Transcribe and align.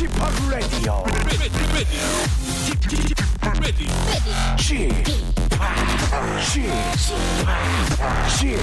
Chip, 0.00 0.08
Chip, 8.38 8.60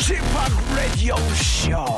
Chip, 0.00 0.24
Radio 0.74 1.14
Show. 1.34 1.96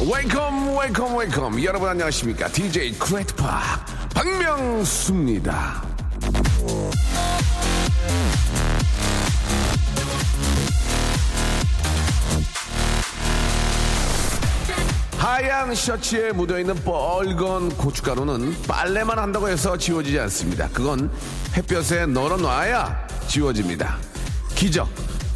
웨이컴 0.00 0.76
웨이컴 0.76 1.16
웨이컴 1.16 1.62
여러분 1.62 1.88
안녕하십니까 1.90 2.48
DJ 2.48 2.98
크레이트파 2.98 3.84
박명수입니다 4.14 5.95
하얀 15.36 15.74
셔츠에 15.74 16.32
묻어있는 16.32 16.76
뻘건 16.76 17.76
고춧가루는 17.76 18.56
빨래만 18.62 19.18
한다고 19.18 19.50
해서 19.50 19.76
지워지지 19.76 20.18
않습니다. 20.20 20.66
그건 20.72 21.10
햇볕에 21.54 22.06
널어놔야 22.06 23.06
지워집니다. 23.28 23.98
기적. 24.54 24.88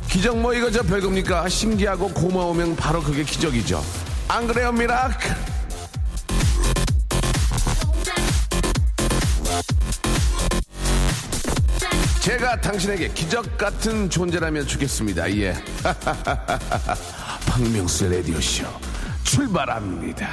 기적 0.09 0.39
뭐 0.39 0.55
이거 0.55 0.71
저 0.71 0.83
별겁니까? 0.83 1.47
신기하고 1.51 2.09
고마우면 2.15 2.77
바로 2.77 3.03
그게 3.03 3.25
기적이죠. 3.25 3.85
안 4.29 4.47
그래요 4.47 4.73
miracle? 4.73 5.37
제가 12.23 12.59
당신에게 12.63 13.09
기적 13.09 13.59
같은 13.59 14.09
존재라면 14.09 14.67
좋겠습니다. 14.67 15.31
예. 15.37 15.55
박명수 17.45 18.09
라디오 18.09 18.41
쇼 18.41 18.65
출발합니다. 19.31 20.29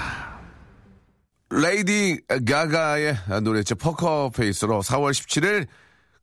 레이디 1.52 2.20
가가의 2.28 3.16
노래죠. 3.44 3.76
Poker 3.76 4.24
Face로 4.24 4.82
4월 4.81 5.12
17일 5.12 5.67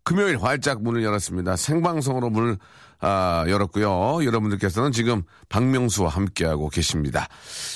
금요일 0.03 0.43
활짝 0.43 0.83
문을 0.83 1.05
열었습니다. 1.05 1.55
생방송으로 1.55 2.31
문을 2.31 2.59
아, 2.99 3.45
열었고요. 3.47 4.25
여러분들께서는 4.25 4.91
지금 4.91 5.23
박명수와 5.49 6.09
함께하고 6.09 6.69
계십니다. 6.69 7.29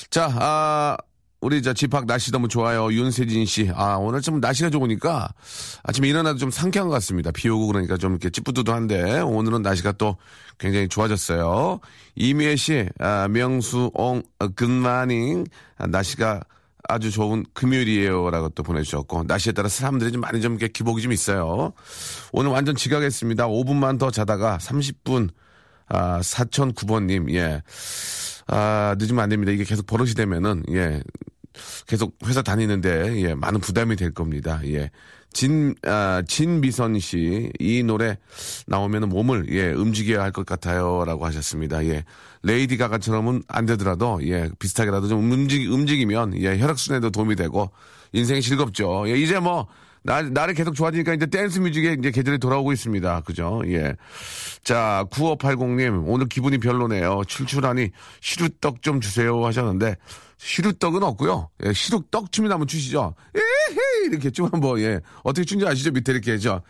자, 0.09 0.29
아, 0.37 0.97
우리 1.41 1.61
저 1.61 1.73
집합 1.73 2.05
날씨 2.05 2.31
너무 2.31 2.47
좋아요. 2.47 2.91
윤세진 2.91 3.45
씨. 3.45 3.71
아, 3.73 3.95
오늘 3.95 4.21
좀 4.21 4.39
날씨가 4.41 4.69
좋으니까 4.69 5.29
아침에 5.83 6.09
일어나도 6.09 6.37
좀 6.37 6.51
상쾌한 6.51 6.89
것 6.89 6.93
같습니다. 6.95 7.31
비 7.31 7.47
오고 7.47 7.67
그러니까 7.67 7.95
좀 7.97 8.11
이렇게 8.11 8.29
찌뿌두두한데 8.29 9.21
오늘은 9.21 9.61
날씨가 9.61 9.93
또 9.93 10.17
굉장히 10.57 10.89
좋아졌어요. 10.89 11.79
이미애 12.15 12.57
씨, 12.57 12.87
아, 12.99 13.27
명수, 13.29 13.91
옹, 13.93 14.21
어, 14.39 14.47
굿마닝. 14.49 15.45
아, 15.77 15.87
날씨가 15.87 16.41
아주 16.89 17.11
좋은 17.11 17.45
금요일이에요. 17.53 18.29
라고 18.31 18.49
또 18.49 18.63
보내주셨고, 18.63 19.23
날씨에 19.23 19.53
따라 19.53 19.69
사람들이 19.69 20.11
좀 20.11 20.21
많이 20.21 20.41
좀 20.41 20.53
이렇게 20.53 20.67
기복이 20.67 21.01
좀 21.01 21.13
있어요. 21.13 21.71
오늘 22.33 22.51
완전 22.51 22.75
지각했습니다. 22.75 23.47
5분만 23.47 23.99
더 23.99 24.11
자다가 24.11 24.57
30분, 24.57 25.29
아, 25.87 26.19
4009번님, 26.19 27.33
예. 27.35 27.61
아, 28.51 28.95
늦으면 28.97 29.23
안 29.23 29.29
됩니다. 29.29 29.51
이게 29.51 29.63
계속 29.63 29.85
버릇이 29.85 30.13
되면은, 30.15 30.63
예. 30.71 31.01
계속 31.87 32.15
회사 32.25 32.41
다니는데, 32.41 33.21
예. 33.21 33.35
많은 33.35 33.59
부담이 33.59 33.95
될 33.95 34.11
겁니다. 34.13 34.59
예. 34.65 34.89
진, 35.31 35.75
아, 35.83 36.23
진미선 36.27 36.99
씨, 36.99 37.51
이 37.59 37.83
노래 37.83 38.17
나오면 38.67 39.09
몸을, 39.09 39.45
예, 39.51 39.71
움직여야 39.71 40.23
할 40.23 40.31
것 40.31 40.45
같아요. 40.47 41.03
라고 41.05 41.25
하셨습니다. 41.25 41.85
예. 41.85 42.03
레이디 42.41 42.77
가가처럼은 42.77 43.43
안 43.47 43.65
되더라도, 43.67 44.19
예, 44.23 44.49
비슷하게라도 44.57 45.07
좀 45.07 45.31
움직, 45.31 45.71
움직이면, 45.71 46.41
예, 46.41 46.57
혈액순환에도 46.57 47.11
도움이 47.11 47.35
되고, 47.35 47.69
인생이 48.13 48.41
즐겁죠. 48.41 49.07
예, 49.07 49.13
이제 49.17 49.39
뭐, 49.39 49.67
날, 50.03 50.31
날이 50.33 50.53
계속 50.53 50.75
좋아지니까 50.75 51.13
이제 51.13 51.25
댄스 51.25 51.59
뮤직에 51.59 51.97
이제 51.99 52.11
계절이 52.11 52.39
돌아오고 52.39 52.71
있습니다. 52.71 53.21
그죠? 53.21 53.61
예. 53.67 53.95
자, 54.63 55.05
9580님, 55.11 56.03
오늘 56.07 56.27
기분이 56.27 56.57
별로네요. 56.57 57.23
출출하니 57.27 57.89
시루떡 58.21 58.81
좀 58.81 59.01
주세요 59.01 59.45
하셨는데, 59.45 59.95
시루떡은 60.37 61.03
없고요. 61.03 61.49
예, 61.65 61.73
시루떡 61.73 62.31
춤이 62.31 62.47
나면 62.47 62.67
추시죠. 62.67 63.13
에헤이! 63.35 64.09
이렇게 64.09 64.29
좀 64.31 64.47
한번, 64.51 64.79
예. 64.79 65.01
어떻게 65.23 65.43
춘지 65.43 65.65
아시죠? 65.67 65.91
밑에 65.91 66.13
이렇게, 66.13 66.37
저, 66.37 66.61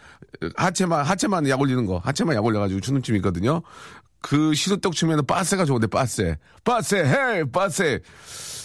하체만, 0.56 1.06
하체만 1.06 1.48
약 1.50 1.62
올리는 1.62 1.86
거, 1.86 2.02
하체만 2.04 2.36
약 2.36 2.44
올려가지고 2.44 2.82
추는 2.82 3.04
춤이 3.04 3.20
있거든요. 3.20 3.62
그 4.22 4.54
시루떡 4.54 4.94
춤에는 4.94 5.26
빠세가 5.28 5.66
좋은데, 5.66 5.88
빠세. 5.88 6.38
빠세, 6.64 7.04
헤이, 7.04 7.44
빠세. 7.52 8.00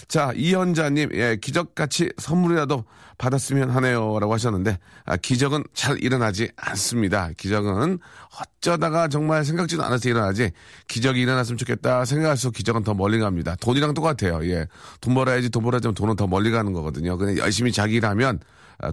자, 0.07 0.31
이현자님, 0.35 1.09
예, 1.13 1.37
기적같이 1.41 2.11
선물이라도 2.17 2.85
받았으면 3.17 3.69
하네요. 3.71 4.19
라고 4.19 4.33
하셨는데, 4.33 4.77
아, 5.05 5.17
기적은 5.17 5.63
잘 5.73 6.01
일어나지 6.03 6.49
않습니다. 6.55 7.31
기적은 7.37 7.99
어쩌다가 8.39 9.07
정말 9.07 9.45
생각지도 9.45 9.83
않아서 9.83 10.09
일어나지, 10.09 10.51
기적이 10.87 11.21
일어났으면 11.21 11.57
좋겠다 11.57 12.05
생각할수록 12.05 12.55
기적은 12.55 12.83
더 12.83 12.93
멀리 12.93 13.19
갑니다. 13.19 13.55
돈이랑 13.59 13.93
똑같아요. 13.93 14.45
예. 14.49 14.67
돈 15.01 15.13
벌어야지, 15.13 15.49
돈 15.49 15.63
벌어야지 15.63 15.91
돈은 15.93 16.15
더 16.15 16.27
멀리 16.27 16.51
가는 16.51 16.73
거거든요. 16.73 17.17
그냥 17.17 17.37
열심히 17.37 17.71
자기 17.71 17.95
일하면, 17.95 18.39
아, 18.39 18.45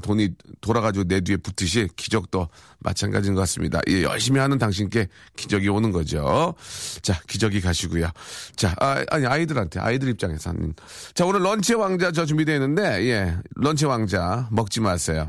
돈이 0.02 0.30
돌아가지고 0.60 1.04
내 1.04 1.20
뒤에 1.20 1.36
붙듯이 1.36 1.88
기적도 1.96 2.48
마찬가지인 2.80 3.34
것 3.34 3.40
같습니다. 3.42 3.80
예, 3.88 4.02
열심히 4.02 4.40
하는 4.40 4.58
당신께 4.58 5.08
기적이 5.36 5.68
오는 5.68 5.92
거죠. 5.92 6.54
자, 7.02 7.20
기적이 7.28 7.60
가시고요. 7.60 8.10
자, 8.56 8.74
아, 8.80 9.04
아니, 9.10 9.26
아이들한테, 9.26 9.80
아이들 9.80 10.08
입장에서 10.08 10.50
하는. 10.50 10.74
자, 11.14 11.24
오늘 11.26 11.42
런치 11.42 11.74
왕자 11.74 12.12
저 12.12 12.24
준비되어 12.24 12.54
있는데, 12.56 12.82
예, 13.06 13.36
런치 13.56 13.86
왕자 13.86 14.48
먹지 14.50 14.80
마세요. 14.80 15.28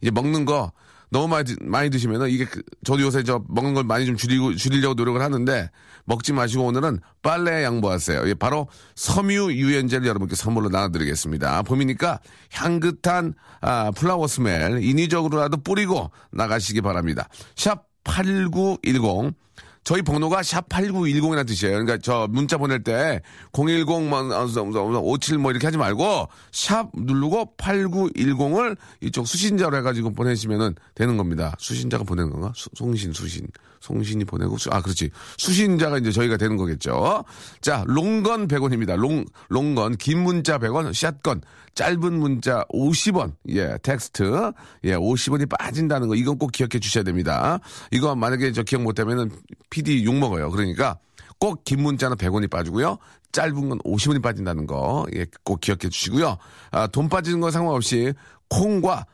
이제 0.00 0.10
먹는 0.10 0.44
거 0.44 0.72
너무 1.10 1.28
많이, 1.28 1.44
드- 1.44 1.56
많이 1.60 1.90
드시면은 1.90 2.30
이게 2.30 2.44
그- 2.44 2.62
저도 2.84 3.02
요새 3.02 3.22
저 3.24 3.44
먹는 3.48 3.74
걸 3.74 3.84
많이 3.84 4.06
좀 4.06 4.16
줄이고, 4.16 4.54
줄이려고 4.54 4.94
노력을 4.94 5.20
하는데 5.20 5.70
먹지 6.04 6.32
마시고 6.32 6.64
오늘은 6.64 7.00
빨래 7.22 7.62
양보하세요. 7.64 8.28
예, 8.28 8.34
바로 8.34 8.68
섬유 8.94 9.52
유연제를 9.52 10.06
여러분께 10.06 10.34
선물로 10.36 10.68
나눠드리겠습니다. 10.68 11.62
봄이니까 11.62 12.20
향긋한 12.52 13.34
아, 13.60 13.90
플라워 13.90 14.26
스멜 14.26 14.82
인위적으로라도 14.82 15.58
뿌리고 15.58 16.10
나가시기 16.32 16.80
바랍니다. 16.80 17.28
샵 17.56 17.84
8910 18.04 19.34
저희 19.82 20.02
번호가 20.02 20.42
샵 20.42 20.68
8910이라는 20.68 21.46
뜻이에요. 21.46 21.72
그러니까 21.72 21.98
저 22.02 22.26
문자 22.30 22.58
보낼 22.58 22.82
때 22.84 23.22
010, 23.52 23.84
뭐, 24.08 24.22
57뭐 24.22 25.50
이렇게 25.50 25.66
하지 25.66 25.78
말고 25.78 26.28
샵 26.52 26.90
누르고 26.94 27.54
8910을 27.56 28.76
이쪽 29.00 29.26
수신자로 29.26 29.76
해가지고 29.78 30.12
보내시면은 30.12 30.74
되는 30.94 31.16
겁니다. 31.16 31.54
수신자가 31.58 32.04
보내는 32.04 32.30
건가? 32.30 32.52
수- 32.54 32.68
송신, 32.74 33.12
수신. 33.14 33.46
송신이 33.80 34.24
보내고, 34.26 34.58
수- 34.58 34.68
아, 34.70 34.80
그렇지. 34.82 35.10
수신자가 35.38 35.98
이제 35.98 36.12
저희가 36.12 36.36
되는 36.36 36.56
거겠죠. 36.56 37.24
자, 37.60 37.82
long건 37.86 38.46
100원입니다. 38.48 38.96
long, 38.96 39.24
long건, 39.48 39.96
긴 39.96 40.22
문자 40.22 40.58
100원, 40.58 40.92
short건, 40.92 41.40
짧은 41.74 42.12
문자 42.12 42.64
50원, 42.72 43.32
예, 43.48 43.78
텍스트, 43.82 44.52
예, 44.84 44.94
50원이 44.96 45.48
빠진다는 45.48 46.08
거, 46.08 46.14
이건 46.14 46.38
꼭 46.38 46.52
기억해 46.52 46.78
주셔야 46.78 47.04
됩니다. 47.04 47.58
이거 47.90 48.14
만약에 48.14 48.52
저 48.52 48.62
기억 48.62 48.82
못하면은 48.82 49.30
PD 49.70 50.04
욕 50.04 50.14
먹어요. 50.16 50.50
그러니까 50.50 50.98
꼭 51.38 51.64
긴 51.64 51.82
문자는 51.82 52.16
100원이 52.18 52.50
빠지고요. 52.50 52.98
짧은 53.32 53.68
건 53.70 53.78
50원이 53.78 54.20
빠진다는 54.22 54.66
거, 54.66 55.06
예, 55.14 55.24
꼭 55.42 55.60
기억해 55.60 55.88
주시고요. 55.88 56.36
아, 56.72 56.86
돈 56.88 57.08
빠지는 57.08 57.40
건 57.40 57.50
상관없이 57.50 58.12
콩과 58.50 59.06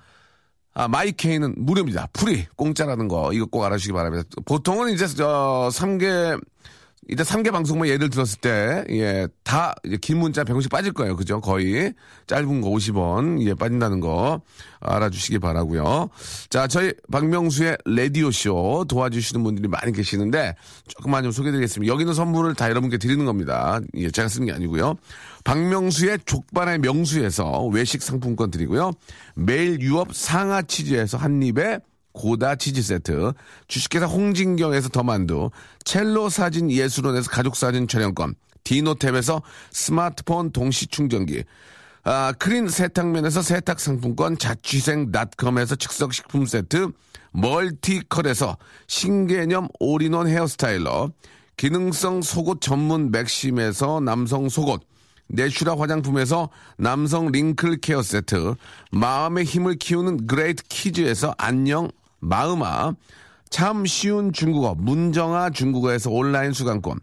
아, 0.79 0.89
마이케이는 0.89 1.55
무료입니다. 1.57 2.07
free, 2.13 2.45
공짜라는 2.55 3.09
거, 3.09 3.33
이거 3.33 3.47
꼭 3.47 3.65
알아주시기 3.65 3.95
바랍니다. 3.95 4.29
보통은 4.45 4.93
이제, 4.93 5.07
저, 5.07 5.71
3개, 5.73 6.39
이제 7.09 7.23
3개 7.23 7.53
방송만 7.53 7.89
예를 7.89 8.11
들었을 8.11 8.41
때, 8.41 8.85
예, 8.91 9.29
다, 9.45 9.75
긴 10.01 10.19
문자 10.19 10.43
100원씩 10.43 10.71
빠질 10.71 10.93
거예요. 10.93 11.15
그죠? 11.15 11.41
거의. 11.41 11.95
짧은 12.27 12.61
거 12.61 12.71
50원, 12.71 13.41
예, 13.47 13.55
빠진다는 13.55 14.01
거 14.01 14.41
알아주시기 14.81 15.39
바라고요 15.39 16.11
자, 16.51 16.67
저희 16.67 16.93
박명수의 17.13 17.79
라디오쇼 17.85 18.87
도와주시는 18.89 19.45
분들이 19.45 19.69
많이 19.69 19.93
계시는데, 19.93 20.57
조금만 20.89 21.23
좀 21.23 21.31
소개드리겠습니다. 21.31 21.93
여기는 21.93 22.13
선물을 22.13 22.55
다 22.55 22.69
여러분께 22.69 22.99
드리는 22.99 23.25
겁니다. 23.25 23.81
예, 23.95 24.11
제가 24.11 24.29
쓰는 24.29 24.47
게 24.47 24.53
아니고요. 24.53 24.97
박명수의 25.45 26.19
족발의 26.27 26.81
명수에서 26.81 27.67
외식 27.67 28.03
상품권 28.03 28.51
드리고요. 28.51 28.93
매일 29.37 29.81
유업 29.81 30.13
상하 30.13 30.61
치즈에서 30.61 31.19
한 31.19 31.41
입에 31.41 31.79
고다 32.17 32.57
치즈 32.57 32.83
세트, 32.83 33.35
주식회사 33.69 34.07
홍진경에서 34.07 34.89
더만두, 34.89 35.51
첼로 35.85 36.31
사진 36.31 36.71
예술원에서 36.71 37.31
가족 37.31 37.57
사진 37.57 37.87
촬영권, 37.87 38.35
디노탭에서 38.65 39.43
스마트폰 39.71 40.51
동시 40.51 40.87
충전기, 40.87 41.45
아, 42.05 42.33
크린 42.39 42.69
세탁면에서 42.69 43.43
세탁 43.43 43.79
상품권, 43.79 44.39
자취생닷컴에서 44.39 45.77
즉석식품 45.77 46.47
세트, 46.47 46.91
멀티컬에서 47.33 48.57
신개념 48.87 49.69
all-in-one 49.79 50.27
hair 50.27 50.57
styler, 50.57 51.11
기능성 51.59 52.23
속옷 52.23 52.61
전문 52.63 53.11
맥심에서 53.11 54.01
남성 54.01 54.49
속옷, 54.49 54.81
내슈라 55.29 55.79
화장품에서 55.79 56.49
남성 56.79 57.31
wrinkle 57.31 57.79
care 57.81 58.03
세트, 58.03 58.55
마음의 58.91 59.45
힘을 59.45 59.75
키우는 59.77 60.27
그레이트 60.27 60.63
키즈에서 60.69 61.35
안녕 61.37 61.91
마음아, 62.21 62.93
참 63.51 63.87
쉬운 63.87 64.33
중국어 64.33 64.75
문정아 64.75 65.51
중국어에서 65.51 66.11
온라인 66.11 66.53
수강권, 66.53 66.99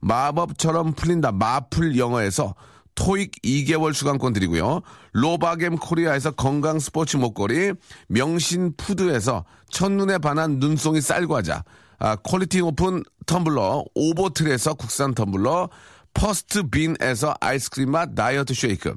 마법처럼 0.00 0.92
풀린다 0.94 1.32
마풀 1.32 1.96
영어에서 1.98 2.54
토익 2.94 3.32
2개월 3.42 3.92
수강권 3.92 4.32
드리고요. 4.32 4.80
로바겜 5.12 5.76
코리아에서 5.76 6.32
건강 6.32 6.78
스포츠 6.78 7.16
목걸이, 7.16 7.74
명신 8.08 8.74
푸드에서 8.76 9.44
첫눈에 9.70 10.18
반한 10.18 10.58
눈송이 10.58 11.00
쌀과자, 11.00 11.62
아, 11.98 12.16
quality 12.16 12.60
오픈 12.60 13.02
텀블러, 13.26 13.84
오보틀에서 13.94 14.74
국산 14.74 15.14
텀블러, 15.14 15.70
퍼스트 16.14 16.68
빈에서 16.68 17.34
아이스크림 17.40 17.90
맛 17.90 18.14
다이어트 18.14 18.54
쉐이크, 18.54 18.94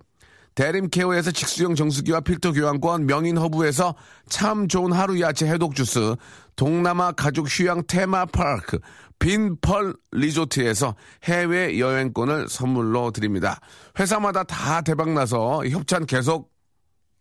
대림 0.59 0.89
케어에서 0.89 1.31
직수형 1.31 1.75
정수기와 1.75 2.19
필터 2.19 2.51
교환권, 2.51 3.05
명인 3.05 3.37
허브에서 3.37 3.95
참 4.27 4.67
좋은 4.67 4.91
하루 4.91 5.21
야채 5.21 5.47
해독 5.47 5.73
주스, 5.73 6.17
동남아 6.57 7.13
가족 7.13 7.47
휴양 7.49 7.83
테마파크, 7.87 8.77
빈펄 9.19 9.95
리조트에서 10.11 10.97
해외 11.23 11.79
여행권을 11.79 12.49
선물로 12.49 13.11
드립니다. 13.11 13.61
회사마다 13.97 14.43
다 14.43 14.81
대박나서 14.81 15.65
협찬 15.65 16.05
계속 16.05 16.51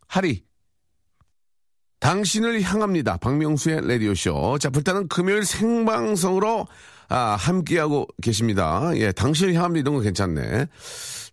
하리. 0.09 0.43
당신을 2.01 2.63
향합니다. 2.63 3.19
박명수의 3.19 3.87
라디오쇼. 3.87 4.59
자, 4.59 4.69
불타는 4.69 5.07
금요일 5.07 5.45
생방송으로 5.45 6.67
아, 7.09 7.37
함께하고 7.39 8.09
계십니다. 8.21 8.91
예, 8.97 9.13
당신을 9.13 9.55
향합니다. 9.55 9.83
이런 9.89 9.95
거 9.95 10.01
괜찮네. 10.01 10.67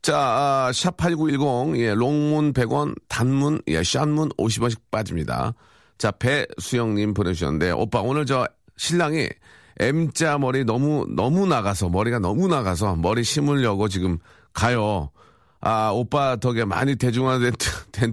자, 0.06 0.20
아, 0.20 0.70
샵8910, 0.72 1.80
예, 1.80 1.96
롱문 1.96 2.54
100원, 2.54 2.94
단문, 3.08 3.60
예, 3.66 3.82
샷문 3.82 4.30
50원씩 4.38 4.78
빠집니다. 4.92 5.56
자, 5.98 6.12
배수영님 6.12 7.16
보내주셨는데, 7.16 7.72
오빠, 7.72 8.02
오늘 8.02 8.28
저 8.28 8.46
신랑이 8.78 9.28
M자 9.80 10.38
머리 10.38 10.64
너무, 10.64 11.08
너무 11.10 11.48
나가서, 11.48 11.90
머리가 11.90 12.20
너무 12.20 12.48
나가서 12.48 12.98
머리 12.98 13.24
심으려고 13.24 13.88
지금 13.88 14.20
가요. 14.54 15.10
아, 15.60 15.90
오빠 15.92 16.36
덕에 16.36 16.66
많이 16.66 16.98
대중화된 16.98 17.54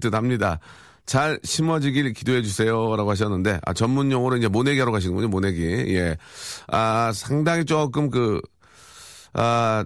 듯 0.00 0.14
합니다. 0.14 0.60
잘 1.04 1.38
심어지길 1.44 2.14
기도해 2.14 2.40
주세요. 2.40 2.96
라고 2.96 3.10
하셨는데, 3.10 3.60
아, 3.66 3.74
전문 3.74 4.10
용어로 4.10 4.38
이제 4.38 4.48
모내기 4.48 4.80
하러 4.80 4.92
가시는군요, 4.92 5.28
모내기. 5.28 5.62
예. 5.94 6.16
아, 6.68 7.12
상당히 7.14 7.66
조금 7.66 8.08
그, 8.08 8.40
아, 9.34 9.84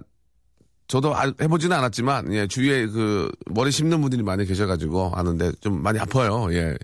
저도 0.87 1.15
아, 1.15 1.31
해보지는 1.41 1.75
않았지만, 1.75 2.33
예, 2.33 2.47
주위에 2.47 2.87
그, 2.87 3.29
머리 3.47 3.71
심는 3.71 4.01
분들이 4.01 4.23
많이 4.23 4.45
계셔가지고 4.45 5.11
아는데 5.15 5.51
좀 5.59 5.81
많이 5.81 5.99
아파요. 5.99 6.47
예. 6.53 6.77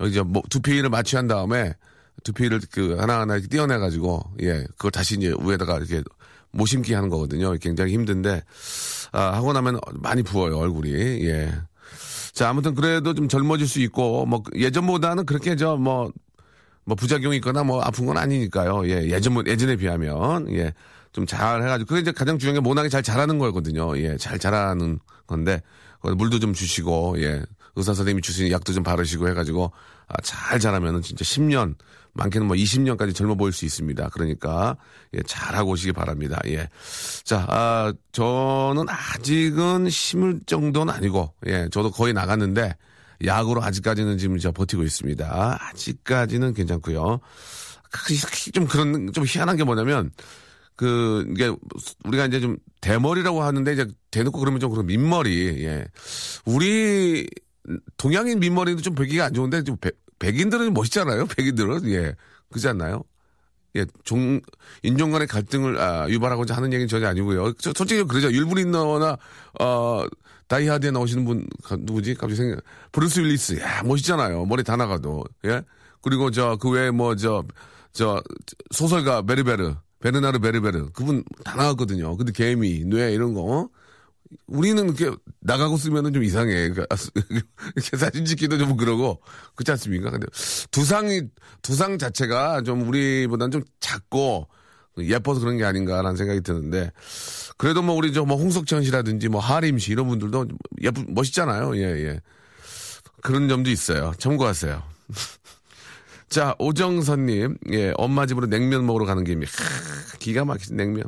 여기 0.00 0.10
이제 0.10 0.22
뭐, 0.22 0.42
두피를 0.50 0.90
마취한 0.90 1.28
다음에 1.28 1.74
두피를 2.24 2.60
그 2.70 2.96
하나하나 2.98 3.34
이렇게 3.34 3.48
떼어내가지고, 3.48 4.22
예, 4.42 4.64
그걸 4.72 4.90
다시 4.90 5.14
이제 5.14 5.32
위에다가 5.40 5.78
이렇게 5.78 6.02
모심기 6.50 6.94
하는 6.94 7.08
거거든요. 7.08 7.52
굉장히 7.60 7.92
힘든데, 7.92 8.42
아, 9.12 9.20
하고 9.34 9.52
나면 9.52 9.78
많이 9.92 10.22
부어요, 10.22 10.58
얼굴이. 10.58 10.92
예. 11.26 11.52
자, 12.32 12.48
아무튼 12.48 12.74
그래도 12.74 13.14
좀 13.14 13.28
젊어질 13.28 13.68
수 13.68 13.80
있고, 13.80 14.26
뭐, 14.26 14.42
예전보다는 14.56 15.26
그렇게 15.26 15.54
저, 15.54 15.76
뭐, 15.76 16.10
뭐 16.84 16.96
부작용이 16.96 17.36
있거나 17.36 17.62
뭐 17.64 17.80
아픈 17.80 18.04
건 18.04 18.18
아니니까요. 18.18 18.86
예, 18.88 19.08
예전, 19.10 19.46
예전에 19.46 19.76
비하면, 19.76 20.50
예, 20.52 20.74
좀 21.14 21.26
잘 21.26 21.62
해가지고, 21.62 21.88
그게 21.88 22.00
이제 22.02 22.12
가장 22.12 22.38
중요한 22.38 22.54
게 22.54 22.60
모낭이 22.60 22.90
잘 22.90 23.02
자라는 23.02 23.38
거거든요. 23.38 23.96
예, 23.98 24.18
잘 24.18 24.38
자라는 24.38 24.98
건데, 25.26 25.62
물도 26.02 26.38
좀 26.40 26.52
주시고, 26.52 27.16
예, 27.22 27.42
의사 27.76 27.94
선생님이 27.94 28.20
주신 28.20 28.50
약도 28.50 28.74
좀 28.74 28.82
바르시고 28.82 29.28
해가지고, 29.28 29.72
아, 30.08 30.14
잘 30.22 30.60
자라면은 30.60 31.00
진짜 31.00 31.24
10년, 31.24 31.76
많게는 32.14 32.46
뭐 32.46 32.56
20년까지 32.56 33.14
젊어 33.14 33.34
보일 33.34 33.52
수 33.52 33.64
있습니다. 33.64 34.08
그러니까 34.10 34.76
예, 35.14 35.22
잘하고 35.26 35.70
오시기 35.72 35.92
바랍니다. 35.92 36.38
예. 36.46 36.68
자, 37.24 37.44
아, 37.48 37.92
저는 38.12 38.84
아직은 38.88 39.90
심을 39.90 40.40
정도는 40.46 40.94
아니고 40.94 41.34
예, 41.46 41.68
저도 41.72 41.90
거의 41.90 42.12
나갔는데 42.12 42.76
약으로 43.24 43.62
아직까지는 43.62 44.18
지금 44.18 44.38
저 44.38 44.52
버티고 44.52 44.84
있습니다. 44.84 45.58
아직까지는 45.60 46.54
괜찮고요. 46.54 47.18
좀 48.52 48.66
그런 48.66 49.12
좀 49.12 49.24
희한한 49.26 49.56
게 49.56 49.64
뭐냐면 49.64 50.10
그 50.76 51.24
이게 51.30 51.54
우리가 52.04 52.26
이제 52.26 52.40
좀 52.40 52.56
대머리라고 52.80 53.42
하는데 53.42 53.72
이제 53.72 53.86
대놓고 54.10 54.38
그러면 54.38 54.60
좀 54.60 54.70
그런 54.70 54.86
민머리 54.86 55.64
예. 55.64 55.86
우리 56.44 57.26
동양인 57.96 58.40
민머리도 58.40 58.82
좀 58.82 58.94
보기가 58.94 59.26
안 59.26 59.34
좋은데 59.34 59.62
좀 59.62 59.76
백인들은 60.18 60.74
멋있잖아요. 60.74 61.26
백인들은 61.26 61.88
예 61.90 62.14
그렇지 62.50 62.68
않나요? 62.68 63.04
예, 63.76 63.86
종, 64.04 64.40
인종 64.82 65.10
간의 65.10 65.26
갈등을, 65.26 65.80
아, 65.80 66.08
유발하고자 66.08 66.54
하는 66.54 66.72
얘기는 66.72 66.86
전혀 66.86 67.08
아니고요. 67.08 67.54
저, 67.54 67.72
솔직히 67.74 68.04
그러죠. 68.04 68.30
율브린너나, 68.30 69.16
어, 69.60 70.04
다이하드에 70.46 70.92
나오시는 70.92 71.24
분, 71.24 71.46
누구지? 71.80 72.14
갑자기 72.14 72.36
생각, 72.36 72.60
브루스 72.92 73.20
윌리스. 73.20 73.58
야, 73.60 73.82
멋있잖아요. 73.82 74.44
머리 74.46 74.62
다 74.62 74.76
나가도. 74.76 75.24
예? 75.46 75.62
그리고 76.02 76.30
저, 76.30 76.56
그 76.56 76.70
외에 76.70 76.92
뭐, 76.92 77.16
저, 77.16 77.42
저, 77.92 78.22
소설가 78.70 79.22
베르베르, 79.22 79.74
베르나르 80.04 80.38
베르베르. 80.38 80.90
그분 80.92 81.24
다 81.44 81.56
나갔거든요. 81.56 82.14
근데 82.18 82.30
개미, 82.30 82.84
뇌, 82.84 83.10
이런 83.14 83.32
거, 83.32 83.40
어? 83.42 83.68
우리는 84.46 84.84
이렇게 84.84 85.10
나가고 85.40 85.78
쓰면은 85.78 86.12
좀 86.12 86.22
이상해. 86.22 86.68
그러니까 86.68 86.86
이렇게 87.74 87.96
사진 87.96 88.26
찍기도 88.26 88.58
좀 88.58 88.76
그러고 88.76 89.20
그렇지 89.54 89.70
않습니까? 89.72 90.10
근데 90.10 90.26
두상이 90.70 91.22
두상 91.62 91.96
자체가 91.98 92.62
좀 92.62 92.86
우리보다는 92.86 93.50
좀 93.50 93.62
작고 93.80 94.46
예뻐서 94.98 95.40
그런 95.40 95.56
게 95.56 95.64
아닌가라는 95.64 96.16
생각이 96.16 96.40
드는데 96.42 96.90
그래도 97.56 97.80
뭐 97.82 97.94
우리 97.94 98.12
저 98.12 98.24
뭐 98.24 98.36
홍석천 98.36 98.84
씨라든지 98.84 99.28
뭐 99.28 99.40
하림 99.40 99.78
씨 99.78 99.92
이런 99.92 100.08
분들도 100.08 100.48
예쁘 100.82 101.04
멋있잖아요. 101.08 101.76
예 101.78 101.82
예. 101.82 102.20
그런 103.22 103.48
점도 103.48 103.70
있어요. 103.70 104.12
참고하세요. 104.18 104.82
자 106.34 106.56
오정선님 106.58 107.58
예 107.70 107.92
엄마 107.96 108.26
집으로 108.26 108.48
냉면 108.48 108.84
먹으러 108.84 109.04
가는 109.04 109.22
김에 109.22 109.46
기가 110.18 110.44
막힌 110.44 110.76
냉면. 110.76 111.04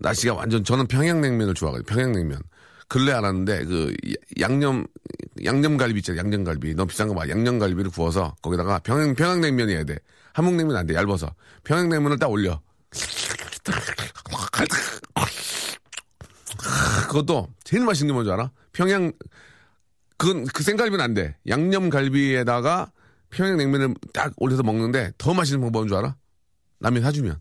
날씨가 0.00 0.34
완전 0.34 0.64
저는 0.64 0.88
평양냉면을 0.88 1.54
좋아하거든요. 1.54 1.86
평양냉면. 1.86 2.40
근래 2.88 3.12
알았는데 3.12 3.66
그 3.66 3.94
양념 4.40 4.84
양념갈비 5.44 5.98
있잖아요. 5.98 6.24
양념갈비 6.24 6.74
너무 6.74 6.88
비싼 6.88 7.06
거 7.06 7.14
봐. 7.14 7.28
양념갈비를 7.28 7.92
구워서 7.92 8.34
거기다가 8.42 8.80
평양 8.80 9.14
평양냉면이어야 9.14 9.84
돼. 9.84 9.96
한국냉면 10.32 10.76
안 10.76 10.84
돼. 10.84 10.94
얇아서 10.94 11.32
평양냉면을 11.62 12.18
딱 12.18 12.32
올려. 12.32 12.60
그것도 17.06 17.46
제일 17.62 17.84
맛있는 17.84 18.08
게 18.08 18.12
뭔지 18.12 18.32
알아? 18.32 18.50
평양 18.72 19.12
그건 20.16 20.46
그 20.46 20.64
생갈비는 20.64 21.00
안 21.00 21.14
돼. 21.14 21.36
양념갈비에다가 21.46 22.90
평양냉면을 23.30 23.94
딱 24.12 24.32
올려서 24.36 24.62
먹는데 24.62 25.12
더 25.18 25.34
맛있는 25.34 25.60
방법인 25.60 25.88
줄 25.88 25.96
알아? 25.96 26.16
남이 26.80 27.00
사주면. 27.00 27.40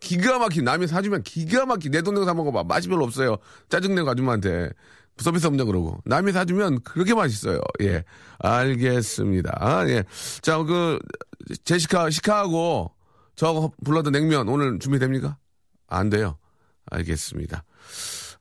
기가 0.00 0.38
막힌 0.38 0.64
남이 0.64 0.86
사주면 0.86 1.22
기가 1.22 1.66
막힌. 1.66 1.90
내돈 1.90 2.14
내고 2.14 2.26
사 2.26 2.34
먹어봐. 2.34 2.64
맛이 2.64 2.88
별로 2.88 3.04
없어요. 3.04 3.38
짜증내고 3.68 4.08
아줌마한테. 4.10 4.70
서비스 5.16 5.46
없냐 5.48 5.64
그러고. 5.64 6.00
남이 6.04 6.32
사주면 6.32 6.82
그렇게 6.82 7.14
맛있어요. 7.14 7.60
예. 7.82 8.04
알겠습니다. 8.38 9.84
예자 9.88 10.62
그 10.62 10.98
제시카 11.64 12.10
시카하고 12.10 12.92
저 13.34 13.70
불러도 13.84 14.10
냉면 14.10 14.48
오늘 14.48 14.78
준비됩니까? 14.78 15.36
안 15.88 16.10
돼요. 16.10 16.38
알겠습니다. 16.90 17.64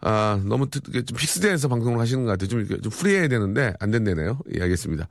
아 0.02 0.40
너무 0.46 0.70
좀 0.70 0.82
픽스돼서 1.18 1.68
방송을 1.68 2.00
하시는 2.00 2.24
것 2.24 2.32
같아요. 2.32 2.48
좀, 2.48 2.68
좀 2.68 2.92
프리해야 2.92 3.28
되는데 3.28 3.74
안 3.80 3.90
된다네요. 3.90 4.40
예 4.56 4.62
알겠습니다 4.62 5.08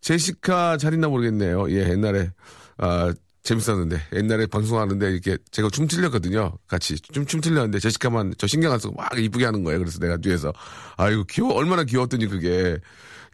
제시카 0.00 0.76
잘 0.76 0.94
있나 0.94 1.08
모르겠네요 1.08 1.70
예 1.70 1.90
옛날에 1.90 2.30
아 2.78 3.12
재밌었는데 3.42 4.00
옛날에 4.14 4.46
방송하는데 4.46 5.08
이렇게 5.10 5.38
제가 5.52 5.70
춤 5.70 5.86
틀렸거든요. 5.86 6.58
같이 6.66 6.98
춤, 6.98 7.24
춤 7.26 7.40
틀렸는데 7.40 7.78
제시카만 7.78 8.34
저 8.38 8.48
신경 8.48 8.72
안 8.72 8.80
쓰고 8.80 8.94
막 8.96 9.16
이쁘게 9.16 9.44
하는 9.44 9.62
거예요. 9.62 9.78
그래서 9.78 10.00
내가 10.00 10.16
뒤에서 10.16 10.52
아이고 10.96 11.22
귀여워 11.30 11.54
얼마나 11.54 11.84
귀여웠더니 11.84 12.26
그게 12.26 12.76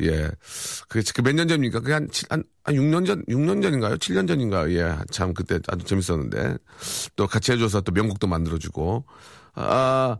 예. 0.02 0.30
그게 0.88 1.22
몇 1.22 1.32
년 1.34 1.48
전입니까? 1.48 1.80
그게 1.80 1.92
한, 1.94 2.08
한, 2.28 2.44
한 2.64 2.74
6년 2.74 3.06
전, 3.06 3.24
6년 3.26 3.62
전인가요? 3.62 3.96
7년 3.96 4.26
전인가요? 4.26 4.72
예. 4.76 4.96
참, 5.10 5.32
그때 5.34 5.58
아주 5.68 5.84
재밌었는데. 5.84 6.56
또 7.14 7.26
같이 7.26 7.52
해줘서 7.52 7.82
또 7.82 7.92
명곡도 7.92 8.26
만들어주고. 8.26 9.04
아, 9.54 10.16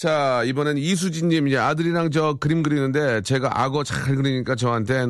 자, 0.00 0.42
이번엔 0.46 0.78
이수진님, 0.78 1.46
이제 1.46 1.58
아들이랑 1.58 2.10
저 2.10 2.32
그림 2.40 2.62
그리는데 2.62 3.20
제가 3.20 3.60
악어 3.60 3.84
잘 3.84 4.16
그리니까 4.16 4.54
저한테 4.54 5.08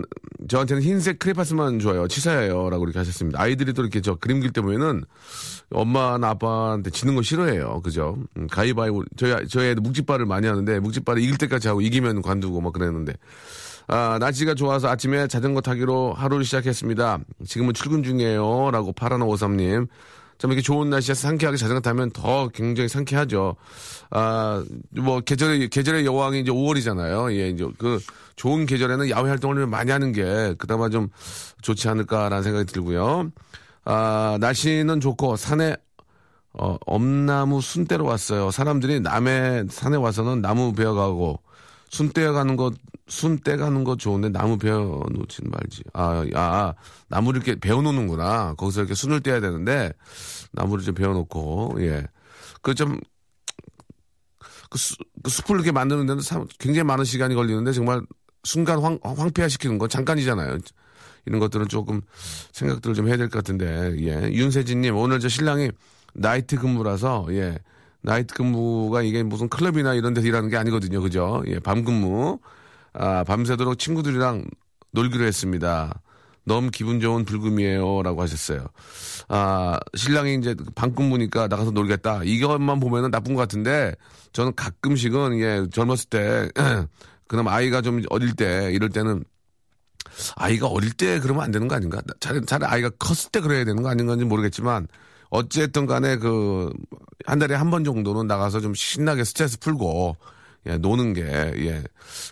저한테는 0.49 0.83
흰색 0.83 1.21
크레파스만 1.21 1.79
좋아요. 1.79 2.09
치사해요. 2.09 2.69
라고 2.71 2.83
이렇게 2.87 2.99
하셨습니다. 2.99 3.41
아이들이 3.41 3.73
또 3.73 3.83
이렇게 3.83 4.01
저 4.01 4.17
그림 4.17 4.41
그릴 4.41 4.53
때 4.53 4.61
보면은 4.61 5.05
엄마나 5.71 6.31
아빠한테 6.31 6.91
지는 6.91 7.15
거 7.15 7.23
싫어해요. 7.23 7.83
그죠? 7.85 8.17
음, 8.37 8.49
가위바위보. 8.49 9.05
저희, 9.17 9.47
저희 9.47 9.69
애들 9.69 9.81
묵직발을 9.81 10.27
많이 10.27 10.49
하는데 10.49 10.81
묵직발을 10.81 11.23
이길 11.23 11.39
때까지 11.39 11.69
하고 11.69 11.81
이기면 11.83 12.23
관두고 12.23 12.61
막 12.61 12.73
그랬는데. 12.73 13.13
아, 13.87 14.19
날씨가 14.19 14.55
좋아서 14.55 14.89
아침에 14.89 15.29
자전거 15.29 15.61
타기로 15.61 16.15
하루를 16.15 16.45
시작했습니다. 16.45 17.21
지금은 17.47 17.75
출근 17.75 18.03
중이에요. 18.03 18.73
라고 18.73 18.93
파라나 18.93 19.25
오삼님. 19.25 19.87
좀 20.41 20.51
이렇게 20.51 20.63
좋은 20.63 20.89
날씨에 20.89 21.15
상쾌하게 21.15 21.59
자전거 21.59 21.81
타면 21.81 22.13
더 22.13 22.49
굉장히 22.49 22.89
상쾌하죠. 22.89 23.57
아, 24.11 24.65
뭐, 24.89 25.21
계절의, 25.21 25.69
계절의 25.69 26.07
여왕이 26.07 26.41
이제 26.41 26.51
5월이잖아요. 26.51 27.31
예, 27.37 27.51
이제 27.51 27.69
그 27.77 28.01
좋은 28.37 28.65
계절에는 28.65 29.11
야외 29.11 29.29
활동을 29.29 29.67
많이 29.67 29.91
하는 29.91 30.13
게 30.13 30.55
그나마 30.57 30.89
좀 30.89 31.11
좋지 31.61 31.91
않을까라는 31.91 32.43
생각이 32.43 32.73
들고요. 32.73 33.31
아, 33.85 34.39
날씨는 34.41 35.01
좋고 35.01 35.37
산에 35.37 35.77
어, 36.55 36.79
엄나무 36.87 37.61
순대로 37.61 38.07
왔어요. 38.07 38.51
사람들이 38.51 39.01
남의 39.01 39.67
산에 39.69 39.99
와서는 39.99 40.41
나무 40.41 40.73
베어가고 40.73 41.39
순 41.91 42.13
떼어가는 42.13 42.57
것, 42.57 42.73
순 43.11 43.39
떼가는 43.41 43.85
것 43.85 43.99
좋은데 43.99 44.31
나무 44.31 44.57
베어 44.57 45.03
놓지는 45.11 45.51
말지. 45.51 45.83
아, 45.93 46.25
아, 46.35 46.75
나무를 47.09 47.43
이렇게 47.43 47.59
베어 47.61 47.83
놓는구나. 47.83 48.55
거기서 48.55 48.81
이렇게 48.81 48.95
순을 48.95 49.21
떼야 49.21 49.41
되는데 49.41 49.93
나무를 50.53 50.85
좀 50.85 50.95
베어 50.95 51.13
놓고, 51.13 51.77
예. 51.81 52.07
그 52.63 52.75
좀, 52.75 52.99
그, 54.71 54.79
수, 54.79 54.95
그 55.23 55.31
숲을 55.31 55.57
이렇게 55.57 55.73
만드는 55.73 56.07
데는 56.07 56.23
굉장히 56.59 56.85
많은 56.85 57.05
시간이 57.05 57.35
걸리는데 57.35 57.73
정말 57.73 58.01
순간 58.45 58.79
황, 58.81 58.99
황폐화 59.03 59.49
시키는 59.49 59.79
건 59.79 59.89
잠깐이잖아요. 59.89 60.59
이런 61.27 61.41
것들은 61.41 61.69
조금 61.69 62.01
생각들을 62.53 62.95
좀 62.95 63.09
해야 63.09 63.17
될 63.17 63.29
것 63.29 63.39
같은데, 63.39 63.97
예. 64.01 64.31
윤세진님, 64.33 64.97
오늘 64.97 65.21
저 65.21 65.29
신랑이 65.29 65.71
나이트 66.15 66.57
근무라서, 66.59 67.27
예. 67.31 67.59
나이트 68.03 68.35
근무가 68.35 69.03
이게 69.03 69.23
무슨 69.23 69.49
클럽이나 69.49 69.95
이런 69.95 70.15
데서 70.15 70.27
일하는 70.27 70.49
게 70.49 70.57
아니거든요. 70.57 71.03
그죠? 71.03 71.43
예, 71.49 71.59
밤 71.59 71.85
근무. 71.85 72.39
아, 72.93 73.25
밤새도록 73.25 73.79
친구들이랑 73.79 74.45
놀기로 74.93 75.25
했습니다. 75.25 76.01
너무 76.45 76.71
기분 76.71 77.01
좋은 77.01 77.25
불금이에요. 77.25 78.03
라고 78.03 78.23
하셨어요. 78.23 78.67
아, 79.29 79.79
신랑이 79.95 80.37
이제 80.37 80.55
밤 80.75 80.95
근무니까 80.95 81.49
나가서 81.49 81.71
놀겠다. 81.73 82.23
이것만 82.25 82.81
보면은 82.81 83.11
나쁜 83.11 83.35
것 83.35 83.41
같은데 83.43 83.95
저는 84.33 84.55
가끔씩은 84.57 85.39
예, 85.41 85.67
젊었을 85.73 86.09
때 86.11 86.51
그나마 87.29 87.55
아이가 87.55 87.83
좀 87.83 88.03
어릴 88.11 88.35
때 88.35 88.71
이럴 88.73 88.89
때는 88.91 89.25
아이가 90.37 90.67
어릴 90.67 90.93
때 90.93 91.21
그러면 91.21 91.45
안 91.45 91.51
되는 91.51 91.69
거 91.69 91.75
아닌가? 91.77 92.01
차라리, 92.21 92.45
차라리 92.47 92.71
아이가 92.71 92.91
컸을 92.99 93.31
때 93.33 93.41
그래야 93.41 93.65
되는 93.65 93.83
거 93.83 93.89
아닌가는 93.89 94.29
모르겠지만 94.29 94.89
어쨌든 95.31 95.87
간에 95.87 96.17
그, 96.17 96.73
한 97.27 97.39
달에 97.39 97.55
한 97.55 97.71
번 97.71 97.85
정도는 97.85 98.27
나가서 98.27 98.61
좀 98.61 98.75
신나게 98.75 99.23
스트레스 99.25 99.59
풀고, 99.61 100.17
예, 100.67 100.77
노는 100.77 101.15
게, 101.15 101.23
예, 101.23 101.83